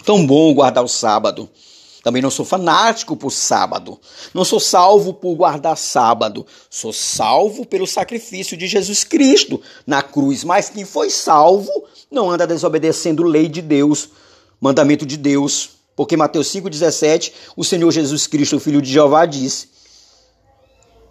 Tão 0.06 0.26
bom 0.26 0.54
guardar 0.54 0.84
o 0.84 0.88
sábado. 0.88 1.50
Também 2.04 2.22
não 2.22 2.32
sou 2.32 2.46
fanático 2.46 3.16
por 3.16 3.30
sábado. 3.30 4.00
Não 4.34 4.46
sou 4.46 4.60
salvo 4.60 5.14
por 5.14 5.36
guardar 5.36 5.78
sábado. 5.78 6.46
Sou 6.70 6.94
salvo 6.94 7.66
pelo 7.66 7.86
sacrifício 7.86 8.56
de 8.56 8.68
Jesus 8.68 9.04
Cristo 9.04 9.62
na 9.86 10.02
cruz. 10.02 10.44
Mas 10.44 10.70
quem 10.70 10.86
foi 10.86 11.10
salvo 11.10 11.72
não 12.10 12.32
anda 12.32 12.48
desobedecendo 12.48 13.24
lei 13.24 13.50
de 13.50 13.62
Deus, 13.62 14.10
mandamento 14.62 15.06
de 15.06 15.18
Deus. 15.18 15.72
Porque 15.96 16.16
Mateus 16.16 16.48
5,17, 16.48 17.34
o 17.58 17.64
Senhor 17.66 17.92
Jesus 17.92 18.26
Cristo, 18.26 18.60
Filho 18.60 18.82
de 18.82 18.90
Jeová, 18.90 19.26
disse: 19.26 19.68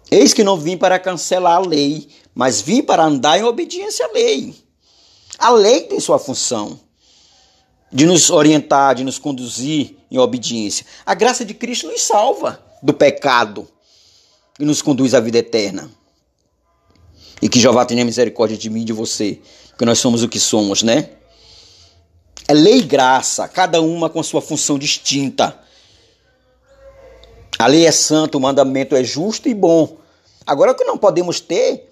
Eis 0.09 0.33
que 0.33 0.43
não 0.43 0.57
vim 0.57 0.75
para 0.75 0.97
cancelar 0.97 1.57
a 1.57 1.67
lei, 1.67 2.09
mas 2.33 2.61
vim 2.61 2.81
para 2.81 3.05
andar 3.05 3.37
em 3.37 3.43
obediência 3.43 4.07
à 4.07 4.11
lei. 4.11 4.55
A 5.37 5.51
lei 5.51 5.81
tem 5.81 5.99
sua 5.99 6.17
função 6.17 6.79
de 7.91 8.05
nos 8.05 8.29
orientar, 8.29 8.95
de 8.95 9.03
nos 9.03 9.17
conduzir 9.17 9.97
em 10.11 10.17
obediência. 10.17 10.85
A 11.05 11.13
graça 11.13 11.43
de 11.43 11.53
Cristo 11.53 11.87
nos 11.87 12.01
salva 12.01 12.63
do 12.81 12.93
pecado 12.93 13.67
e 14.59 14.65
nos 14.65 14.81
conduz 14.81 15.13
à 15.13 15.19
vida 15.19 15.37
eterna. 15.37 15.89
E 17.41 17.47
que 17.47 17.59
Jeová 17.59 17.85
tenha 17.85 18.03
misericórdia 18.03 18.57
de 18.57 18.69
mim 18.69 18.81
e 18.81 18.85
de 18.85 18.93
você, 18.93 19.39
porque 19.69 19.85
nós 19.85 19.99
somos 19.99 20.23
o 20.23 20.27
que 20.27 20.39
somos, 20.39 20.83
né? 20.83 21.09
É 22.47 22.53
lei 22.53 22.79
e 22.79 22.81
graça, 22.81 23.47
cada 23.47 23.81
uma 23.81 24.09
com 24.09 24.21
sua 24.21 24.41
função 24.41 24.77
distinta. 24.77 25.57
A 27.57 27.67
lei 27.67 27.85
é 27.85 27.91
santa, 27.91 28.37
o 28.37 28.41
mandamento 28.41 28.95
é 28.95 29.03
justo 29.03 29.47
e 29.47 29.53
bom. 29.53 29.97
Agora, 30.45 30.71
o 30.71 30.75
que 30.75 30.83
não 30.83 30.97
podemos 30.97 31.39
ter 31.39 31.89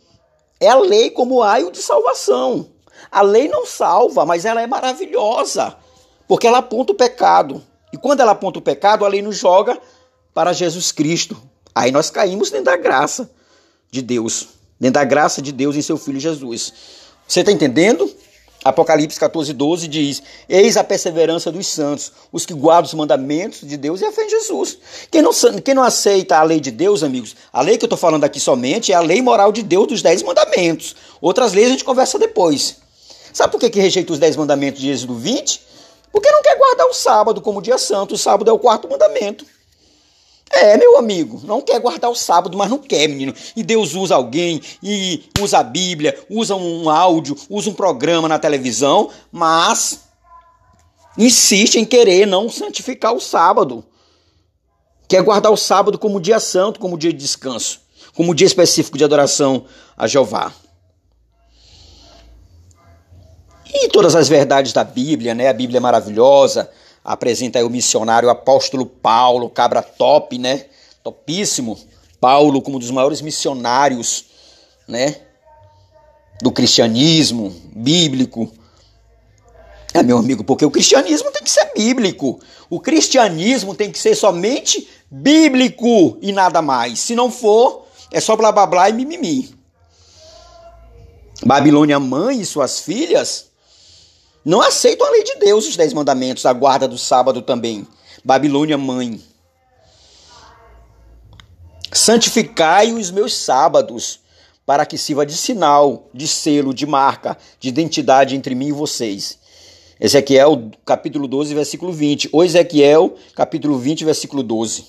é 0.59 0.67
a 0.67 0.75
lei 0.75 1.11
como 1.11 1.43
aio 1.43 1.71
de 1.71 1.77
salvação. 1.77 2.67
A 3.11 3.21
lei 3.21 3.47
não 3.47 3.65
salva, 3.65 4.25
mas 4.25 4.45
ela 4.45 4.61
é 4.61 4.67
maravilhosa, 4.67 5.75
porque 6.27 6.45
ela 6.45 6.59
aponta 6.59 6.91
o 6.91 6.95
pecado. 6.95 7.63
E 7.91 7.97
quando 7.97 8.19
ela 8.19 8.33
aponta 8.33 8.59
o 8.59 8.61
pecado, 8.61 9.05
a 9.05 9.07
lei 9.07 9.21
nos 9.21 9.37
joga 9.37 9.79
para 10.33 10.53
Jesus 10.53 10.91
Cristo. 10.91 11.37
Aí 11.73 11.91
nós 11.91 12.09
caímos 12.09 12.49
dentro 12.49 12.65
da 12.65 12.77
graça 12.77 13.29
de 13.89 14.01
Deus, 14.01 14.49
dentro 14.79 14.95
da 14.95 15.03
graça 15.03 15.41
de 15.41 15.51
Deus 15.51 15.75
em 15.75 15.81
seu 15.81 15.97
Filho 15.97 16.19
Jesus. 16.19 16.73
Você 17.27 17.41
está 17.41 17.51
entendendo? 17.51 18.09
Apocalipse 18.63 19.19
14, 19.19 19.53
12 19.53 19.87
diz: 19.87 20.23
Eis 20.49 20.75
a 20.75 20.83
perseverança 20.83 21.51
dos 21.51 21.67
santos, 21.67 22.11
os 22.31 22.45
que 22.45 22.53
guardam 22.53 22.87
os 22.87 22.93
mandamentos 22.93 23.61
de 23.61 23.77
Deus 23.77 24.01
e 24.01 24.05
a 24.05 24.11
fé 24.11 24.25
em 24.25 24.29
Jesus. 24.29 24.77
Quem 25.09 25.21
não, 25.21 25.31
quem 25.63 25.73
não 25.73 25.83
aceita 25.83 26.37
a 26.37 26.43
lei 26.43 26.59
de 26.59 26.71
Deus, 26.71 27.03
amigos, 27.03 27.35
a 27.53 27.61
lei 27.61 27.77
que 27.77 27.85
eu 27.85 27.87
estou 27.87 27.97
falando 27.97 28.23
aqui 28.23 28.39
somente 28.39 28.91
é 28.91 28.95
a 28.95 28.99
lei 28.99 29.21
moral 29.21 29.51
de 29.51 29.63
Deus 29.63 29.87
dos 29.87 30.01
dez 30.01 30.21
mandamentos. 30.23 30.95
Outras 31.21 31.53
leis 31.53 31.67
a 31.67 31.71
gente 31.71 31.83
conversa 31.83 32.19
depois. 32.19 32.77
Sabe 33.31 33.51
por 33.51 33.59
que, 33.59 33.69
que 33.69 33.79
rejeita 33.79 34.11
os 34.11 34.19
dez 34.19 34.35
mandamentos 34.35 34.81
de 34.81 34.89
Êxodo 34.89 35.15
20? 35.15 35.61
Porque 36.17 36.31
não 36.31 36.41
quer 36.41 36.57
guardar 36.57 36.87
o 36.87 36.93
sábado 36.95 37.41
como 37.41 37.61
dia 37.61 37.77
santo. 37.77 38.15
O 38.15 38.17
sábado 38.17 38.49
é 38.49 38.51
o 38.51 38.57
quarto 38.57 38.89
mandamento. 38.89 39.45
É, 40.49 40.75
meu 40.75 40.97
amigo, 40.97 41.39
não 41.43 41.61
quer 41.61 41.79
guardar 41.79 42.09
o 42.09 42.15
sábado, 42.15 42.57
mas 42.57 42.71
não 42.71 42.79
quer, 42.79 43.07
menino. 43.07 43.35
E 43.55 43.61
Deus 43.61 43.93
usa 43.93 44.15
alguém, 44.15 44.59
e 44.81 45.25
usa 45.39 45.59
a 45.59 45.63
Bíblia, 45.63 46.17
usa 46.27 46.55
um 46.55 46.89
áudio, 46.89 47.37
usa 47.47 47.69
um 47.69 47.73
programa 47.73 48.27
na 48.27 48.39
televisão, 48.39 49.11
mas 49.31 50.05
insiste 51.15 51.75
em 51.75 51.85
querer 51.85 52.25
não 52.25 52.49
santificar 52.49 53.13
o 53.13 53.21
sábado. 53.21 53.85
Quer 55.07 55.21
guardar 55.21 55.51
o 55.51 55.57
sábado 55.57 55.99
como 55.99 56.19
dia 56.19 56.39
santo, 56.39 56.79
como 56.79 56.97
dia 56.97 57.13
de 57.13 57.19
descanso, 57.19 57.79
como 58.15 58.33
dia 58.33 58.47
específico 58.47 58.97
de 58.97 59.03
adoração 59.03 59.65
a 59.95 60.07
Jeová. 60.07 60.51
E 63.73 63.89
todas 63.89 64.15
as 64.15 64.27
verdades 64.27 64.73
da 64.73 64.83
Bíblia, 64.83 65.33
né? 65.33 65.49
A 65.49 65.53
Bíblia 65.53 65.77
é 65.77 65.81
maravilhosa 65.81 66.69
apresenta 67.07 67.57
aí 67.57 67.63
o 67.63 67.69
missionário 67.69 68.29
apóstolo 68.29 68.85
Paulo, 68.85 69.49
cabra 69.49 69.81
top, 69.81 70.37
né? 70.37 70.65
Topíssimo. 71.01 71.79
Paulo 72.19 72.61
como 72.61 72.75
um 72.75 72.79
dos 72.79 72.91
maiores 72.91 73.21
missionários, 73.21 74.25
né? 74.85 75.15
Do 76.41 76.51
cristianismo 76.51 77.55
bíblico. 77.73 78.51
É, 79.93 80.03
meu 80.03 80.17
amigo, 80.17 80.43
porque 80.43 80.65
o 80.65 80.69
cristianismo 80.69 81.31
tem 81.31 81.41
que 81.41 81.49
ser 81.49 81.71
bíblico. 81.73 82.41
O 82.69 82.81
cristianismo 82.81 83.73
tem 83.73 83.89
que 83.89 83.97
ser 83.97 84.13
somente 84.13 84.89
bíblico 85.09 86.17
e 86.21 86.33
nada 86.33 86.61
mais. 86.61 86.99
Se 86.99 87.15
não 87.15 87.31
for, 87.31 87.85
é 88.11 88.19
só 88.19 88.35
blá 88.35 88.51
blá 88.51 88.67
blá 88.67 88.89
e 88.89 88.93
mimimi. 88.93 89.55
Babilônia 91.45 91.99
mãe 92.01 92.41
e 92.41 92.45
suas 92.45 92.81
filhas 92.81 93.46
não 94.47 94.61
aceitam 94.61 95.05
a 95.05 95.09
lei 95.09 95.25
de 95.25 95.35
Deus, 95.39 95.67
os 95.67 95.75
dez 95.75 95.91
mandamentos, 95.91 96.45
a 96.45 96.53
guarda 96.53 96.87
do 96.87 96.97
sábado 96.97 97.41
também. 97.41 97.85
Babilônia, 98.23 98.77
mãe. 98.77 99.21
Santificai 101.91 102.93
os 102.93 103.11
meus 103.11 103.35
sábados, 103.35 104.21
para 104.65 104.85
que 104.85 104.97
sirva 104.97 105.25
de 105.25 105.35
sinal, 105.35 106.07
de 106.13 106.29
selo, 106.29 106.73
de 106.73 106.85
marca, 106.85 107.37
de 107.59 107.67
identidade 107.67 108.37
entre 108.37 108.55
mim 108.55 108.67
e 108.67 108.71
vocês. 108.71 109.37
Ezequiel, 109.99 110.71
capítulo 110.85 111.27
12, 111.27 111.53
versículo 111.53 111.91
20. 111.91 112.29
Ou 112.31 112.41
Ezequiel, 112.41 113.15
capítulo 113.35 113.77
20, 113.77 114.05
versículo 114.05 114.41
12. 114.41 114.85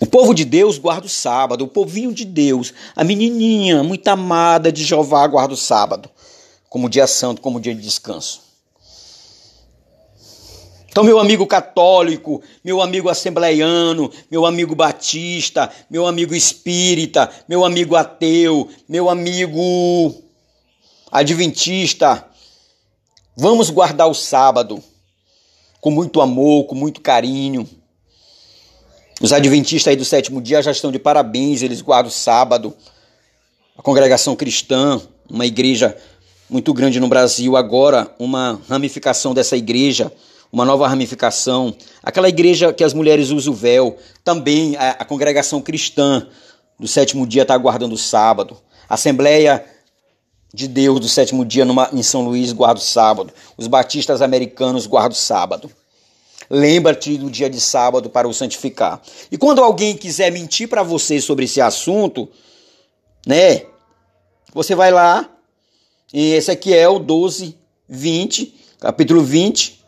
O 0.00 0.06
povo 0.06 0.34
de 0.34 0.44
Deus 0.44 0.76
guarda 0.76 1.06
o 1.06 1.10
sábado, 1.10 1.62
o 1.62 1.68
povinho 1.68 2.12
de 2.12 2.24
Deus, 2.24 2.74
a 2.96 3.04
menininha 3.04 3.84
muito 3.84 4.08
amada 4.08 4.72
de 4.72 4.82
Jeová 4.82 5.24
guarda 5.28 5.54
o 5.54 5.56
sábado 5.56 6.10
como 6.68 6.88
dia 6.88 7.06
santo, 7.06 7.40
como 7.40 7.60
dia 7.60 7.74
de 7.74 7.80
descanso. 7.80 8.48
Então, 10.90 11.04
meu 11.04 11.20
amigo 11.20 11.46
católico, 11.46 12.42
meu 12.64 12.82
amigo 12.82 13.08
assembleiano, 13.08 14.10
meu 14.30 14.44
amigo 14.44 14.74
batista, 14.74 15.70
meu 15.88 16.06
amigo 16.06 16.34
espírita, 16.34 17.30
meu 17.48 17.64
amigo 17.64 17.94
ateu, 17.94 18.68
meu 18.88 19.08
amigo 19.08 20.14
adventista, 21.12 22.26
vamos 23.36 23.70
guardar 23.70 24.08
o 24.08 24.14
sábado 24.14 24.82
com 25.80 25.90
muito 25.90 26.20
amor, 26.20 26.64
com 26.64 26.74
muito 26.74 27.00
carinho. 27.00 27.68
Os 29.20 29.32
adventistas 29.32 29.90
aí 29.90 29.96
do 29.96 30.04
sétimo 30.04 30.40
dia 30.40 30.62
já 30.62 30.72
estão 30.72 30.90
de 30.90 30.98
parabéns, 30.98 31.62
eles 31.62 31.80
guardam 31.80 32.08
o 32.08 32.12
sábado. 32.12 32.74
A 33.76 33.82
congregação 33.82 34.34
cristã, 34.34 35.00
uma 35.30 35.46
igreja 35.46 35.96
muito 36.48 36.72
grande 36.72 36.98
no 36.98 37.08
Brasil, 37.08 37.56
agora 37.56 38.14
uma 38.18 38.60
ramificação 38.68 39.34
dessa 39.34 39.56
igreja 39.56 40.12
uma 40.52 40.64
nova 40.64 40.88
ramificação. 40.88 41.74
Aquela 42.02 42.28
igreja 42.28 42.72
que 42.72 42.82
as 42.82 42.94
mulheres 42.94 43.30
usam 43.30 43.52
o 43.52 43.56
véu, 43.56 43.96
também 44.24 44.76
a, 44.76 44.90
a 44.90 45.04
congregação 45.04 45.60
cristã 45.60 46.26
do 46.78 46.88
sétimo 46.88 47.26
dia 47.26 47.42
está 47.42 47.56
guardando 47.56 47.92
o 47.92 47.98
sábado. 47.98 48.56
A 48.88 48.94
Assembleia 48.94 49.64
de 50.52 50.66
Deus 50.66 51.00
do 51.00 51.08
sétimo 51.08 51.44
dia 51.44 51.64
numa, 51.64 51.90
em 51.92 52.02
São 52.02 52.22
Luís 52.22 52.52
guarda 52.52 52.80
o 52.80 52.82
sábado. 52.82 53.32
Os 53.56 53.66
batistas 53.66 54.22
americanos 54.22 54.86
guardam 54.86 55.12
o 55.12 55.20
sábado. 55.20 55.70
Lembra-te 56.48 57.18
do 57.18 57.30
dia 57.30 57.50
de 57.50 57.60
sábado 57.60 58.08
para 58.08 58.26
o 58.26 58.32
santificar. 58.32 59.02
E 59.30 59.36
quando 59.36 59.62
alguém 59.62 59.94
quiser 59.94 60.32
mentir 60.32 60.66
para 60.66 60.82
você 60.82 61.20
sobre 61.20 61.44
esse 61.44 61.60
assunto, 61.60 62.26
né? 63.26 63.66
Você 64.54 64.74
vai 64.74 64.90
lá 64.90 65.28
em 66.12 66.32
Ezequiel 66.32 66.98
12, 66.98 67.56
20, 67.88 68.54
capítulo 68.80 69.22
20, 69.22 69.78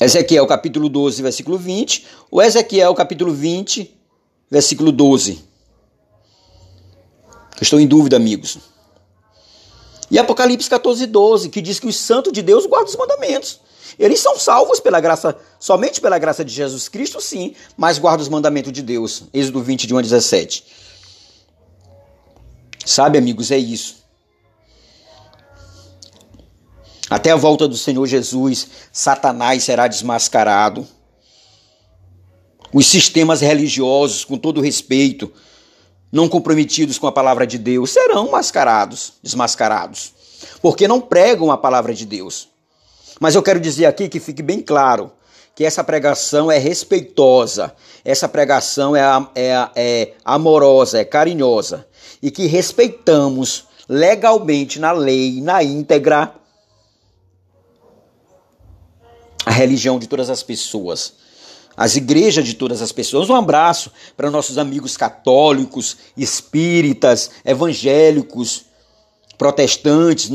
Ezequiel 0.00 0.46
capítulo 0.46 0.88
12, 0.88 1.22
versículo 1.22 1.56
20, 1.56 2.06
ou 2.30 2.42
Ezequiel 2.42 2.94
capítulo 2.94 3.32
20, 3.32 3.96
versículo 4.50 4.92
12. 4.92 5.44
Estou 7.60 7.80
em 7.80 7.86
dúvida, 7.86 8.16
amigos. 8.16 8.58
E 10.10 10.18
Apocalipse 10.18 10.68
14, 10.68 11.06
12, 11.06 11.48
que 11.48 11.62
diz 11.62 11.78
que 11.78 11.86
os 11.86 11.96
santos 11.96 12.32
de 12.32 12.42
Deus 12.42 12.66
guardam 12.66 12.90
os 12.90 12.96
mandamentos. 12.96 13.60
Eles 13.98 14.20
são 14.20 14.36
salvos 14.38 14.80
pela 14.80 15.00
graça, 15.00 15.36
somente 15.58 16.00
pela 16.00 16.18
graça 16.18 16.44
de 16.44 16.52
Jesus 16.52 16.88
Cristo, 16.88 17.20
sim, 17.20 17.54
mas 17.76 17.98
guardam 17.98 18.22
os 18.22 18.28
mandamentos 18.28 18.72
de 18.72 18.82
Deus. 18.82 19.22
Êxodo 19.32 19.62
20, 19.62 19.86
de 19.86 19.94
1 19.94 19.98
a 19.98 20.02
17. 20.02 20.64
Sabe, 22.84 23.18
amigos, 23.18 23.50
é 23.50 23.58
isso. 23.58 24.04
Até 27.08 27.30
a 27.30 27.36
volta 27.36 27.68
do 27.68 27.76
Senhor 27.76 28.06
Jesus, 28.06 28.68
Satanás 28.92 29.62
será 29.62 29.86
desmascarado. 29.86 30.86
Os 32.72 32.86
sistemas 32.86 33.40
religiosos, 33.40 34.24
com 34.24 34.36
todo 34.36 34.60
respeito, 34.60 35.32
não 36.10 36.28
comprometidos 36.28 36.98
com 36.98 37.06
a 37.06 37.12
palavra 37.12 37.46
de 37.46 37.58
Deus, 37.58 37.90
serão 37.90 38.30
mascarados, 38.30 39.14
desmascarados, 39.22 40.12
porque 40.60 40.88
não 40.88 41.00
pregam 41.00 41.50
a 41.50 41.58
palavra 41.58 41.94
de 41.94 42.04
Deus. 42.04 42.48
Mas 43.20 43.34
eu 43.34 43.42
quero 43.42 43.60
dizer 43.60 43.86
aqui 43.86 44.08
que 44.08 44.18
fique 44.18 44.42
bem 44.42 44.60
claro 44.60 45.12
que 45.54 45.64
essa 45.64 45.84
pregação 45.84 46.50
é 46.50 46.58
respeitosa, 46.58 47.72
essa 48.04 48.28
pregação 48.28 48.96
é, 48.96 49.02
é, 49.34 49.68
é 49.76 50.12
amorosa, 50.24 50.98
é 50.98 51.04
carinhosa, 51.04 51.86
e 52.24 52.30
que 52.30 52.46
respeitamos 52.46 53.66
legalmente 53.86 54.80
na 54.80 54.92
lei, 54.92 55.42
na 55.42 55.62
íntegra, 55.62 56.34
a 59.44 59.50
religião 59.50 59.98
de 59.98 60.06
todas 60.06 60.30
as 60.30 60.42
pessoas, 60.42 61.16
as 61.76 61.96
igrejas 61.96 62.46
de 62.46 62.54
todas 62.54 62.80
as 62.80 62.92
pessoas. 62.92 63.28
Um 63.28 63.34
abraço 63.34 63.92
para 64.16 64.30
nossos 64.30 64.56
amigos 64.56 64.96
católicos, 64.96 65.98
espíritas, 66.16 67.30
evangélicos, 67.44 68.64
protestantes, 69.36 70.30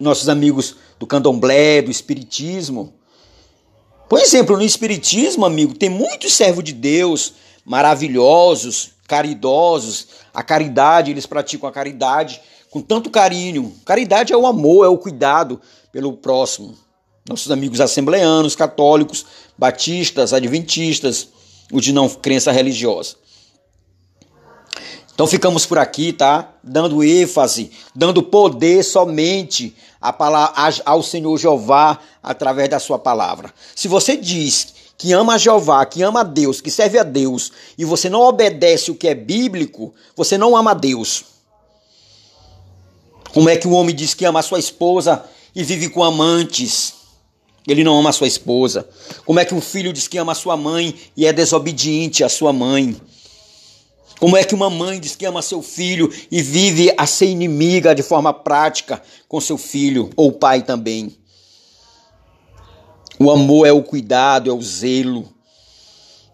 nossos 0.00 0.30
amigos 0.30 0.76
do 0.98 1.06
candomblé, 1.06 1.82
do 1.82 1.90
espiritismo. 1.90 2.94
Por 4.08 4.18
exemplo, 4.18 4.56
no 4.56 4.62
espiritismo, 4.62 5.44
amigo, 5.44 5.74
tem 5.74 5.90
muitos 5.90 6.32
servos 6.32 6.64
de 6.64 6.72
Deus 6.72 7.34
maravilhosos, 7.66 8.91
caridosos. 9.12 10.06
A 10.32 10.42
caridade, 10.42 11.10
eles 11.10 11.26
praticam 11.26 11.68
a 11.68 11.72
caridade 11.72 12.40
com 12.70 12.80
tanto 12.80 13.10
carinho. 13.10 13.74
Caridade 13.84 14.32
é 14.32 14.36
o 14.36 14.46
amor, 14.46 14.86
é 14.86 14.88
o 14.88 14.96
cuidado 14.96 15.60
pelo 15.92 16.14
próximo 16.14 16.74
nossos 17.28 17.52
amigos 17.52 17.80
assembleanos, 17.80 18.56
católicos, 18.56 19.24
batistas, 19.56 20.32
adventistas, 20.32 21.28
os 21.72 21.84
de 21.84 21.92
não 21.92 22.08
crença 22.08 22.50
religiosa. 22.50 23.14
Então 25.14 25.26
ficamos 25.28 25.64
por 25.64 25.78
aqui, 25.78 26.12
tá? 26.12 26.52
Dando 26.64 27.04
ênfase, 27.04 27.70
dando 27.94 28.24
poder 28.24 28.82
somente 28.82 29.76
ao 30.84 31.00
Senhor 31.00 31.38
Jeová 31.38 32.00
através 32.20 32.68
da 32.68 32.80
sua 32.80 32.98
palavra. 32.98 33.54
Se 33.76 33.86
você 33.86 34.16
diz 34.16 34.74
que 35.02 35.12
ama 35.12 35.34
a 35.34 35.38
Jeová, 35.38 35.84
que 35.84 36.00
ama 36.00 36.20
a 36.20 36.22
Deus, 36.22 36.60
que 36.60 36.70
serve 36.70 36.96
a 36.96 37.02
Deus, 37.02 37.50
e 37.76 37.84
você 37.84 38.08
não 38.08 38.20
obedece 38.20 38.88
o 38.88 38.94
que 38.94 39.08
é 39.08 39.16
bíblico, 39.16 39.92
você 40.14 40.38
não 40.38 40.56
ama 40.56 40.70
a 40.70 40.74
Deus. 40.74 41.24
Como 43.34 43.48
é 43.48 43.56
que 43.56 43.66
o 43.66 43.72
homem 43.72 43.92
diz 43.92 44.14
que 44.14 44.24
ama 44.24 44.38
a 44.38 44.44
sua 44.44 44.60
esposa 44.60 45.24
e 45.56 45.64
vive 45.64 45.88
com 45.88 46.04
amantes? 46.04 46.94
Ele 47.66 47.82
não 47.82 47.98
ama 47.98 48.10
a 48.10 48.12
sua 48.12 48.28
esposa. 48.28 48.88
Como 49.24 49.40
é 49.40 49.44
que 49.44 49.52
um 49.52 49.60
filho 49.60 49.92
diz 49.92 50.06
que 50.06 50.18
ama 50.18 50.30
a 50.30 50.36
sua 50.36 50.56
mãe 50.56 50.94
e 51.16 51.26
é 51.26 51.32
desobediente 51.32 52.22
à 52.22 52.28
sua 52.28 52.52
mãe? 52.52 52.96
Como 54.20 54.36
é 54.36 54.44
que 54.44 54.54
uma 54.54 54.70
mãe 54.70 55.00
diz 55.00 55.16
que 55.16 55.26
ama 55.26 55.42
seu 55.42 55.62
filho 55.62 56.12
e 56.30 56.40
vive 56.40 56.94
a 56.96 57.08
ser 57.08 57.26
inimiga 57.26 57.92
de 57.92 58.04
forma 58.04 58.32
prática 58.32 59.02
com 59.26 59.40
seu 59.40 59.58
filho 59.58 60.10
ou 60.14 60.30
pai 60.30 60.62
também? 60.62 61.12
O 63.22 63.30
amor 63.30 63.68
é 63.68 63.72
o 63.72 63.84
cuidado, 63.84 64.50
é 64.50 64.52
o 64.52 64.60
zelo. 64.60 65.28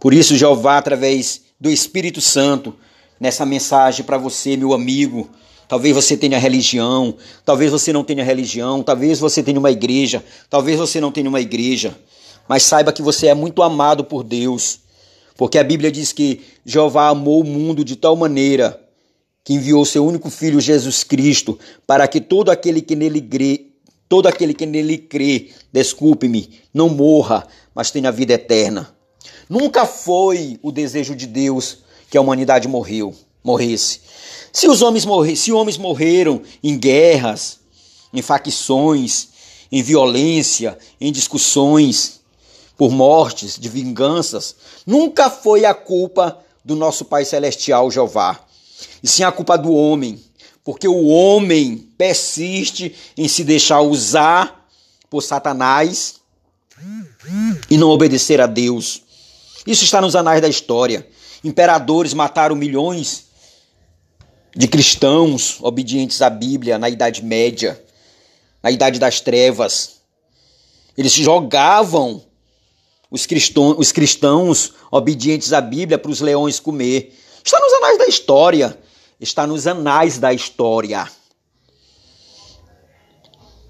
Por 0.01 0.15
isso, 0.15 0.39
Jeová, 0.39 0.79
através 0.79 1.43
do 1.61 1.69
Espírito 1.71 2.19
Santo, 2.19 2.75
nessa 3.21 3.45
mensagem 3.45 4.07
para 4.07 4.17
você, 4.17 4.57
meu 4.57 4.73
amigo, 4.73 5.29
Talvez 5.69 5.95
você 5.95 6.17
tenha 6.17 6.39
religião, 6.39 7.15
talvez 7.45 7.71
você 7.71 7.93
não 7.93 8.03
tenha 8.03 8.25
religião, 8.25 8.83
talvez 8.83 9.21
você 9.21 9.43
tenha 9.43 9.59
uma 9.59 9.71
igreja, 9.71 10.25
talvez 10.49 10.79
você 10.79 10.99
não 10.99 11.13
tenha 11.13 11.29
uma 11.29 11.43
igreja. 11.43 11.95
Mas 12.49 12.63
saiba 12.63 12.91
que 12.91 13.03
você 13.03 13.27
é 13.27 13.35
muito 13.35 13.63
amado 13.63 14.03
por 14.03 14.25
Deus. 14.25 14.81
Porque 15.37 15.59
a 15.59 15.63
Bíblia 15.63 15.93
diz 15.93 16.11
que 16.11 16.41
Jeová 16.65 17.09
amou 17.09 17.43
o 17.43 17.45
mundo 17.45 17.85
de 17.85 17.97
tal 17.97 18.17
maneira 18.17 18.81
que 19.45 19.53
enviou 19.53 19.85
seu 19.85 20.07
único 20.07 20.31
filho 20.31 20.59
Jesus 20.59 21.05
Cristo 21.05 21.59
para 21.87 22.09
que 22.09 22.19
todo 22.19 22.51
aquele 22.51 22.81
que 22.81 22.97
nele 22.97 23.21
todo 24.09 24.27
aquele 24.27 24.55
que 24.55 24.65
nele 24.65 24.97
crê, 24.97 25.51
desculpe-me, 25.73 26.61
não 26.73 26.89
morra, 26.89 27.47
mas 27.75 27.91
tenha 27.91 28.11
vida 28.11 28.33
eterna. 28.33 28.95
Nunca 29.49 29.87
foi 29.87 30.59
o 30.63 30.73
desejo 30.73 31.15
de 31.15 31.27
Deus 31.27 31.79
que 32.11 32.17
a 32.17 32.21
humanidade 32.21 32.67
morreu, 32.67 33.15
morresse. 33.45 34.01
Se 34.53 34.67
os 34.67 34.83
homens, 34.83 35.05
se 35.39 35.53
homens 35.53 35.77
morreram 35.77 36.43
em 36.63 36.79
guerras, 36.79 37.61
em 38.13 38.23
facções, 38.23 39.29
em 39.71 39.83
violência, 39.83 40.79
em 41.01 41.13
discussões, 41.13 42.21
por 42.77 42.91
mortes, 42.91 43.59
de 43.59 43.69
vinganças, 43.69 44.55
nunca 44.87 45.29
foi 45.29 45.65
a 45.65 45.75
culpa 45.75 46.39
do 46.65 46.77
nosso 46.77 47.05
Pai 47.05 47.25
Celestial 47.25 47.91
Jeová, 47.91 48.41
e 49.03 49.09
sim 49.09 49.25
a 49.25 49.33
culpa 49.33 49.59
do 49.59 49.73
homem, 49.73 50.23
porque 50.69 50.87
o 50.87 51.07
homem 51.07 51.79
persiste 51.97 52.95
em 53.17 53.27
se 53.27 53.43
deixar 53.43 53.81
usar 53.81 54.69
por 55.09 55.23
Satanás 55.23 56.17
e 57.71 57.79
não 57.79 57.89
obedecer 57.89 58.39
a 58.39 58.47
Deus. 58.47 59.03
Isso 59.67 59.83
está 59.85 59.99
nos 59.99 60.15
anais 60.15 60.43
da 60.43 60.49
história. 60.49 61.09
Imperadores 61.43 62.13
mataram 62.13 62.55
milhões 62.55 63.29
de 64.55 64.69
cristãos 64.69 65.57
obedientes 65.63 66.21
à 66.21 66.29
Bíblia 66.29 66.79
na 66.79 66.91
Idade 66.91 67.25
Média, 67.25 67.83
na 68.63 68.71
Idade 68.71 68.99
das 68.99 69.23
Trevas. 69.23 70.03
Eles 70.99 71.13
jogavam 71.13 72.23
os 73.11 73.25
cristãos, 73.25 73.75
os 73.79 73.91
cristãos 73.91 74.75
obedientes 74.91 75.55
à 75.55 75.63
Bíblia 75.63 75.97
para 75.97 76.11
os 76.11 76.21
leões 76.21 76.61
comer. 76.61 77.19
Está 77.43 77.59
nos 77.59 77.73
anais 77.73 77.97
da 77.97 78.07
história. 78.07 78.79
Está 79.21 79.47
nos 79.47 79.67
anais 79.67 80.19
da 80.19 80.33
história. 80.33 81.09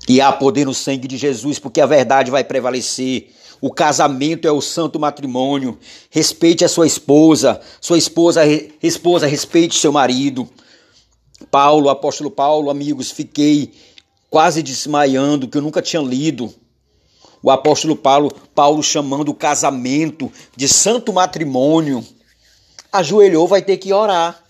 E 0.08 0.20
há 0.20 0.32
poder 0.32 0.64
no 0.64 0.74
sangue 0.74 1.06
de 1.06 1.16
Jesus, 1.16 1.58
porque 1.58 1.80
a 1.80 1.87
verdade 1.87 2.30
vai 2.30 2.42
prevalecer. 2.42 3.30
O 3.61 3.72
casamento 3.72 4.46
é 4.46 4.52
o 4.52 4.61
santo 4.61 4.98
matrimônio. 4.98 5.78
Respeite 6.11 6.64
a 6.64 6.68
sua 6.68 6.87
esposa. 6.87 7.61
Sua 7.80 7.98
esposa, 7.98 8.42
esposa 8.82 9.26
respeite 9.26 9.78
seu 9.78 9.92
marido. 9.92 10.48
Paulo, 11.50 11.88
apóstolo 11.88 12.30
Paulo, 12.30 12.70
amigos, 12.70 13.11
fiquei 13.11 13.72
quase 14.30 14.62
desmaiando, 14.62 15.48
que 15.48 15.58
eu 15.58 15.62
nunca 15.62 15.82
tinha 15.82 16.02
lido. 16.02 16.52
O 17.42 17.50
apóstolo 17.50 17.96
Paulo, 17.96 18.32
Paulo 18.54 18.82
chamando 18.82 19.30
o 19.30 19.34
casamento 19.34 20.30
de 20.56 20.68
santo 20.68 21.12
matrimônio. 21.12 22.04
Ajoelhou, 22.92 23.46
vai 23.46 23.62
ter 23.62 23.76
que 23.76 23.92
orar. 23.92 24.42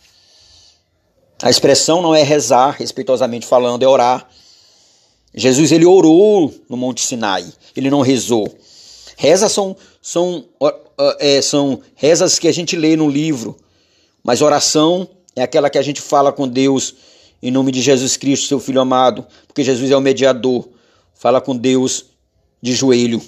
A 1.43 1.51
expressão 1.51 2.03
não 2.03 2.15
é 2.15 2.23
rezar, 2.23 2.77
respeitosamente 2.79 3.47
falando, 3.47 3.83
é 3.83 3.87
orar. 3.87 4.29
Jesus 5.35 5.71
ele 5.71 5.87
orou 5.87 6.53
no 6.69 6.77
Monte 6.77 7.01
Sinai, 7.01 7.47
ele 7.77 7.91
não 7.91 8.01
rezou. 8.01 8.53
Rezas 9.17 9.53
são, 9.53 9.77
são, 10.03 10.45
é, 11.21 11.41
são 11.41 11.81
rezas 11.95 12.39
que 12.39 12.49
a 12.49 12.53
gente 12.53 12.77
lê 12.77 12.97
no 12.97 13.09
livro, 13.09 13.57
mas 14.23 14.43
oração 14.43 15.09
é 15.37 15.43
aquela 15.43 15.71
que 15.71 15.79
a 15.79 15.83
gente 15.83 16.01
fala 16.01 16.33
com 16.33 16.49
Deus 16.49 16.95
em 17.43 17.51
nome 17.51 17.71
de 17.71 17.81
Jesus 17.81 18.17
Cristo, 18.17 18.49
seu 18.49 18.59
Filho 18.59 18.81
amado, 18.81 19.25
porque 19.47 19.63
Jesus 19.63 19.91
é 19.91 19.97
o 19.97 20.01
mediador. 20.01 20.69
Fala 21.15 21.41
com 21.41 21.57
Deus 21.57 22.07
de 22.61 22.73
joelho. 22.73 23.23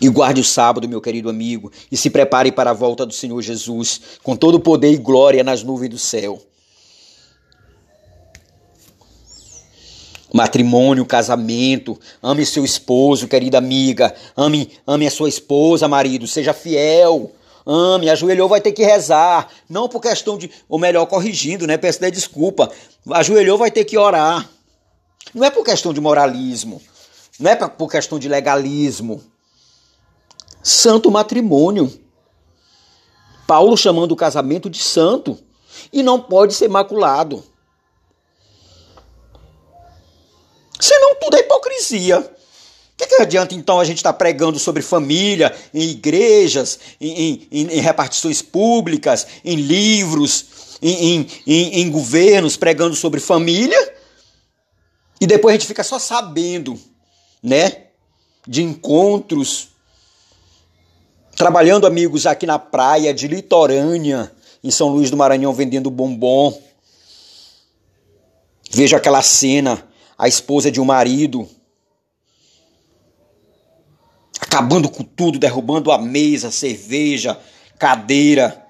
E 0.00 0.08
guarde 0.10 0.42
o 0.42 0.44
sábado, 0.44 0.88
meu 0.88 1.00
querido 1.00 1.30
amigo, 1.30 1.72
e 1.90 1.96
se 1.96 2.10
prepare 2.10 2.52
para 2.52 2.70
a 2.70 2.74
volta 2.74 3.06
do 3.06 3.14
Senhor 3.14 3.40
Jesus, 3.40 4.00
com 4.22 4.36
todo 4.36 4.56
o 4.56 4.60
poder 4.60 4.92
e 4.92 4.98
glória 4.98 5.42
nas 5.42 5.62
nuvens 5.62 5.88
do 5.88 5.98
céu. 5.98 6.40
Matrimônio, 10.34 11.06
casamento, 11.06 11.98
ame 12.22 12.44
seu 12.44 12.62
esposo, 12.62 13.26
querida 13.26 13.56
amiga, 13.56 14.14
ame, 14.36 14.70
ame 14.86 15.06
a 15.06 15.10
sua 15.10 15.30
esposa, 15.30 15.88
marido, 15.88 16.26
seja 16.26 16.52
fiel. 16.52 17.32
Ame, 17.68 18.08
ajoelhou, 18.10 18.48
vai 18.48 18.60
ter 18.60 18.70
que 18.70 18.84
rezar. 18.84 19.48
Não 19.68 19.88
por 19.88 20.00
questão 20.00 20.38
de, 20.38 20.48
ou 20.68 20.78
melhor, 20.78 21.04
corrigindo, 21.06 21.66
né? 21.66 21.76
Peço 21.76 21.98
desculpa. 22.12 22.70
Ajoelhou, 23.10 23.58
vai 23.58 23.72
ter 23.72 23.84
que 23.84 23.98
orar. 23.98 24.48
Não 25.34 25.44
é 25.44 25.50
por 25.50 25.64
questão 25.64 25.92
de 25.92 26.00
moralismo. 26.00 26.80
Não 27.40 27.50
é 27.50 27.56
por 27.56 27.90
questão 27.90 28.20
de 28.20 28.28
legalismo 28.28 29.20
santo 30.66 31.12
matrimônio. 31.12 31.92
Paulo 33.46 33.76
chamando 33.76 34.10
o 34.10 34.16
casamento 34.16 34.68
de 34.68 34.80
santo 34.80 35.38
e 35.92 36.02
não 36.02 36.20
pode 36.20 36.54
ser 36.54 36.68
maculado. 36.68 37.44
Senão 40.80 41.14
tudo 41.20 41.36
é 41.36 41.40
hipocrisia. 41.40 42.18
O 42.18 42.96
que, 42.96 43.06
que 43.06 43.22
adianta 43.22 43.54
então 43.54 43.78
a 43.78 43.84
gente 43.84 43.98
estar 43.98 44.12
tá 44.12 44.18
pregando 44.18 44.58
sobre 44.58 44.82
família 44.82 45.54
em 45.72 45.90
igrejas, 45.90 46.80
em, 47.00 47.46
em, 47.52 47.66
em 47.68 47.80
repartições 47.80 48.42
públicas, 48.42 49.24
em 49.44 49.54
livros, 49.54 50.78
em, 50.82 51.28
em 51.46 51.90
governos, 51.90 52.56
pregando 52.56 52.96
sobre 52.96 53.20
família 53.20 53.94
e 55.20 55.28
depois 55.28 55.54
a 55.54 55.58
gente 55.58 55.68
fica 55.68 55.84
só 55.84 55.98
sabendo, 55.98 56.76
né, 57.40 57.84
de 58.48 58.62
encontros 58.62 59.75
Trabalhando, 61.36 61.86
amigos, 61.86 62.24
aqui 62.24 62.46
na 62.46 62.58
praia 62.58 63.12
de 63.12 63.28
Litorânea, 63.28 64.32
em 64.64 64.70
São 64.70 64.88
Luís 64.88 65.10
do 65.10 65.18
Maranhão, 65.18 65.52
vendendo 65.52 65.90
bombom. 65.90 66.58
Vejo 68.70 68.96
aquela 68.96 69.20
cena, 69.20 69.86
a 70.16 70.26
esposa 70.26 70.70
de 70.70 70.80
um 70.80 70.84
marido 70.86 71.46
acabando 74.40 74.88
com 74.88 75.04
tudo, 75.04 75.38
derrubando 75.38 75.92
a 75.92 75.98
mesa, 75.98 76.50
cerveja, 76.50 77.38
cadeira. 77.78 78.66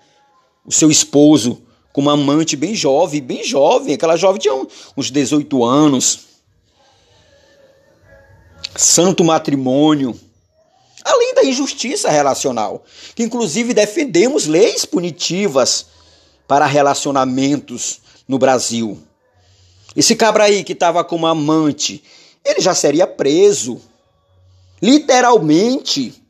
O 0.64 0.72
seu 0.72 0.90
esposo 0.90 1.62
com 1.92 2.00
uma 2.00 2.14
amante 2.14 2.56
bem 2.56 2.74
jovem, 2.74 3.22
bem 3.22 3.44
jovem, 3.44 3.94
aquela 3.94 4.16
jovem 4.16 4.40
tinha 4.40 4.66
uns 4.96 5.12
18 5.12 5.64
anos. 5.64 6.26
Santo 8.74 9.22
matrimônio 9.22 10.18
além 11.06 11.34
da 11.34 11.44
injustiça 11.44 12.10
relacional, 12.10 12.84
que 13.14 13.22
inclusive 13.22 13.72
defendemos 13.72 14.46
leis 14.46 14.84
punitivas 14.84 15.86
para 16.48 16.66
relacionamentos 16.66 18.00
no 18.26 18.38
Brasil. 18.38 18.98
Esse 19.94 20.16
cabra 20.16 20.44
aí 20.44 20.64
que 20.64 20.72
estava 20.72 21.04
com 21.04 21.16
uma 21.16 21.30
amante, 21.30 22.02
ele 22.44 22.60
já 22.60 22.74
seria 22.74 23.06
preso. 23.06 23.80
Literalmente. 24.82 26.22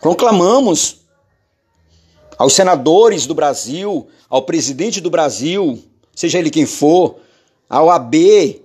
Proclamamos 0.00 1.02
aos 2.36 2.54
senadores 2.54 3.26
do 3.26 3.34
Brasil, 3.34 4.08
ao 4.28 4.42
presidente 4.42 5.00
do 5.00 5.10
Brasil, 5.10 5.82
seja 6.14 6.38
ele 6.38 6.50
quem 6.50 6.66
for, 6.66 7.16
ao 7.68 7.90
AB, 7.90 8.62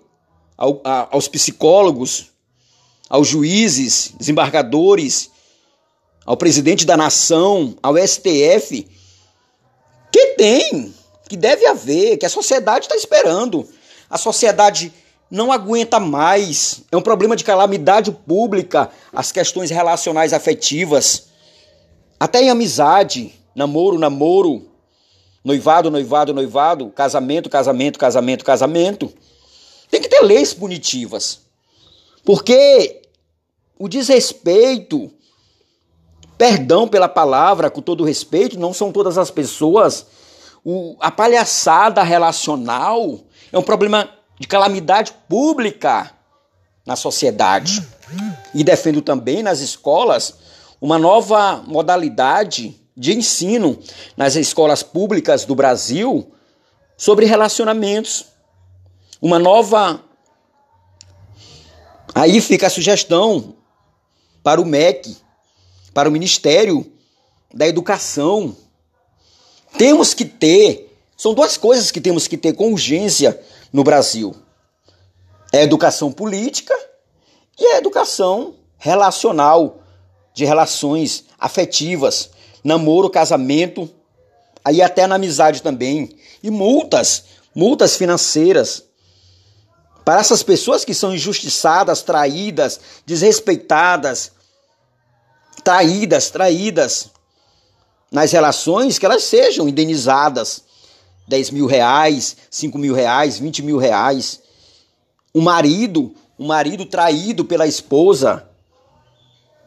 ao, 0.58 0.82
a, 0.84 1.08
aos 1.12 1.28
psicólogos, 1.28 2.29
aos 3.10 3.28
juízes, 3.28 4.13
desembargadores, 4.17 5.32
ao 6.26 6.38
presidente 6.38 6.86
da 6.86 6.95
nação, 6.95 7.76
ao 7.82 7.98
STF, 7.98 8.88
que 10.12 10.26
tem, 10.38 10.93
que 11.28 11.36
deve 11.36 11.65
haver, 11.65 12.17
que 12.17 12.26
a 12.26 12.30
sociedade 12.30 12.86
está 12.86 12.95
esperando. 12.95 13.67
A 14.10 14.17
sociedade 14.17 14.93
não 15.30 15.52
aguenta 15.52 16.00
mais. 16.00 16.82
É 16.91 16.98
um 16.98 17.02
problema 17.02 17.36
de 17.36 17.43
calamidade 17.43 18.12
pública 18.12 18.89
as 19.12 19.32
questões 19.32 19.69
relacionais 19.69 20.34
afetivas. 20.34 21.30
Até 22.19 22.41
em 22.41 22.50
amizade, 22.50 23.34
namoro, 23.56 23.98
namoro, 23.98 24.67
noivado, 25.43 25.89
noivado, 25.89 26.34
noivado, 26.34 26.89
casamento, 26.89 27.50
casamento, 27.50 27.98
casamento, 27.98 28.45
casamento. 28.45 29.13
Tem 29.89 30.02
que 30.02 30.10
ter 30.10 30.22
leis 30.22 30.54
punitivas. 30.54 31.49
Porque 32.24 33.02
o 33.78 33.88
desrespeito, 33.88 35.12
perdão 36.38 36.88
pela 36.88 37.08
palavra, 37.08 37.70
com 37.70 37.82
todo 37.82 38.04
respeito, 38.04 38.60
não 38.60 38.74
são 38.74 38.92
todas 38.92 39.18
as 39.18 39.32
pessoas. 39.32 40.06
O, 40.64 40.96
a 41.00 41.10
palhaçada 41.10 42.04
relacional 42.04 43.20
é 43.52 43.58
um 43.58 43.64
problema 43.64 44.10
de 44.40 44.48
calamidade 44.48 45.14
pública 45.28 46.12
na 46.86 46.96
sociedade. 46.96 47.86
E 48.54 48.64
defendo 48.64 49.02
também 49.02 49.44
nas 49.44 49.60
escolas 49.60 50.34
uma 50.82 50.98
nova 50.98 51.64
modalidade 51.68 52.76
de 52.96 53.14
ensino 53.14 53.80
nas 54.18 54.36
escolas 54.36 54.84
públicas 54.84 55.46
do 55.46 55.56
Brasil 55.56 56.32
sobre 56.98 57.26
relacionamentos. 57.26 58.26
Uma 59.22 59.40
nova. 59.40 60.04
Aí 62.13 62.41
fica 62.41 62.67
a 62.67 62.69
sugestão 62.69 63.56
para 64.43 64.60
o 64.60 64.65
MEC, 64.65 65.15
para 65.93 66.10
o 66.10 66.12
Ministério 66.12 66.91
da 67.54 67.67
Educação. 67.67 68.56
Temos 69.78 70.13
que 70.13 70.26
ter, 70.26 70.98
são 71.15 71.34
duas 71.34 71.58
coisas 71.58 71.91
que 71.91 72.02
temos 72.02 72.28
que 72.28 72.38
ter 72.38 72.54
com 72.54 72.72
urgência 72.72 73.39
no 73.72 73.84
Brasil: 73.84 74.36
é 75.54 75.60
a 75.60 75.63
educação 75.63 76.12
política 76.12 76.76
e 77.58 77.65
a 77.67 77.78
educação 77.78 78.56
relacional, 78.78 79.84
de 80.34 80.45
relações 80.45 81.26
afetivas, 81.38 82.30
namoro, 82.63 83.10
casamento, 83.10 83.89
aí 84.63 84.82
até 84.82 85.06
na 85.06 85.15
amizade 85.15 85.62
também, 85.62 86.15
e 86.41 86.50
multas, 86.50 87.26
multas 87.54 87.98
financeiras 87.98 88.88
para 90.10 90.22
essas 90.22 90.41
pessoas 90.41 90.84
que 90.84 90.95
são 90.95 91.13
injustiçadas, 91.13 92.02
traídas, 92.02 92.80
desrespeitadas, 93.06 94.32
traídas, 95.63 96.32
traídas 96.32 97.12
nas 98.12 98.32
relações, 98.32 98.98
que 98.98 99.06
elas 99.06 99.22
sejam 99.22 99.69
indenizadas. 99.69 100.63
10 101.28 101.52
mil 101.52 101.67
reais, 101.67 102.36
5 102.50 102.76
mil 102.80 102.95
reais, 102.95 103.38
20 103.38 103.62
mil 103.62 103.78
reais. 103.78 104.41
O 105.32 105.41
marido, 105.41 106.12
o 106.39 106.48
marido 106.48 106.88
traído 106.88 107.45
pela 107.45 107.67
esposa, 107.67 108.50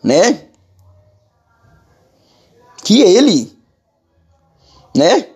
né? 0.03 0.49
Que 2.83 3.01
ele, 3.01 3.57
né? 4.93 5.29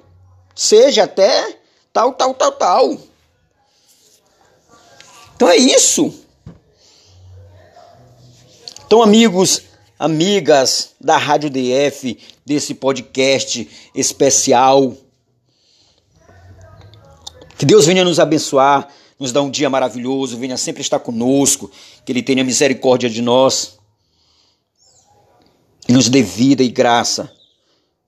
Seja 0.53 1.05
até 1.05 1.61
tal, 1.93 2.13
tal, 2.13 2.35
tal, 2.35 2.51
tal. 2.51 3.16
Então 5.37 5.51
é 5.51 5.57
isso. 5.57 6.13
Então, 8.87 9.03
amigos, 9.03 9.63
amigas 9.99 10.93
da 10.99 11.19
Rádio 11.19 11.51
DF, 11.51 12.19
desse 12.45 12.75
podcast 12.75 13.69
especial, 13.95 14.97
que 17.59 17.67
Deus 17.67 17.85
venha 17.85 18.03
nos 18.03 18.19
abençoar, 18.19 18.89
nos 19.19 19.31
dar 19.31 19.43
um 19.43 19.51
dia 19.51 19.69
maravilhoso, 19.69 20.39
venha 20.39 20.57
sempre 20.57 20.81
estar 20.81 21.01
conosco, 21.01 21.71
que 22.05 22.13
Ele 22.13 22.23
tenha 22.23 22.43
misericórdia 22.43 23.11
de 23.11 23.21
nós 23.21 23.79
e 25.87 25.93
nos 25.93 26.09
dê 26.09 26.23
vida 26.23 26.63
e 26.63 26.69
graça 26.69 27.31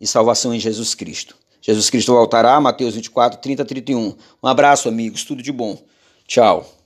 e 0.00 0.06
salvação 0.06 0.54
em 0.54 0.60
Jesus 0.60 0.94
Cristo. 0.94 1.36
Jesus 1.60 1.90
Cristo 1.90 2.12
voltará, 2.12 2.58
Mateus 2.58 2.94
24, 2.94 3.38
30, 3.40 3.64
31. 3.66 4.16
Um 4.42 4.48
abraço, 4.48 4.88
amigos, 4.88 5.24
tudo 5.24 5.42
de 5.42 5.52
bom. 5.52 5.76
Tchau. 6.26 6.77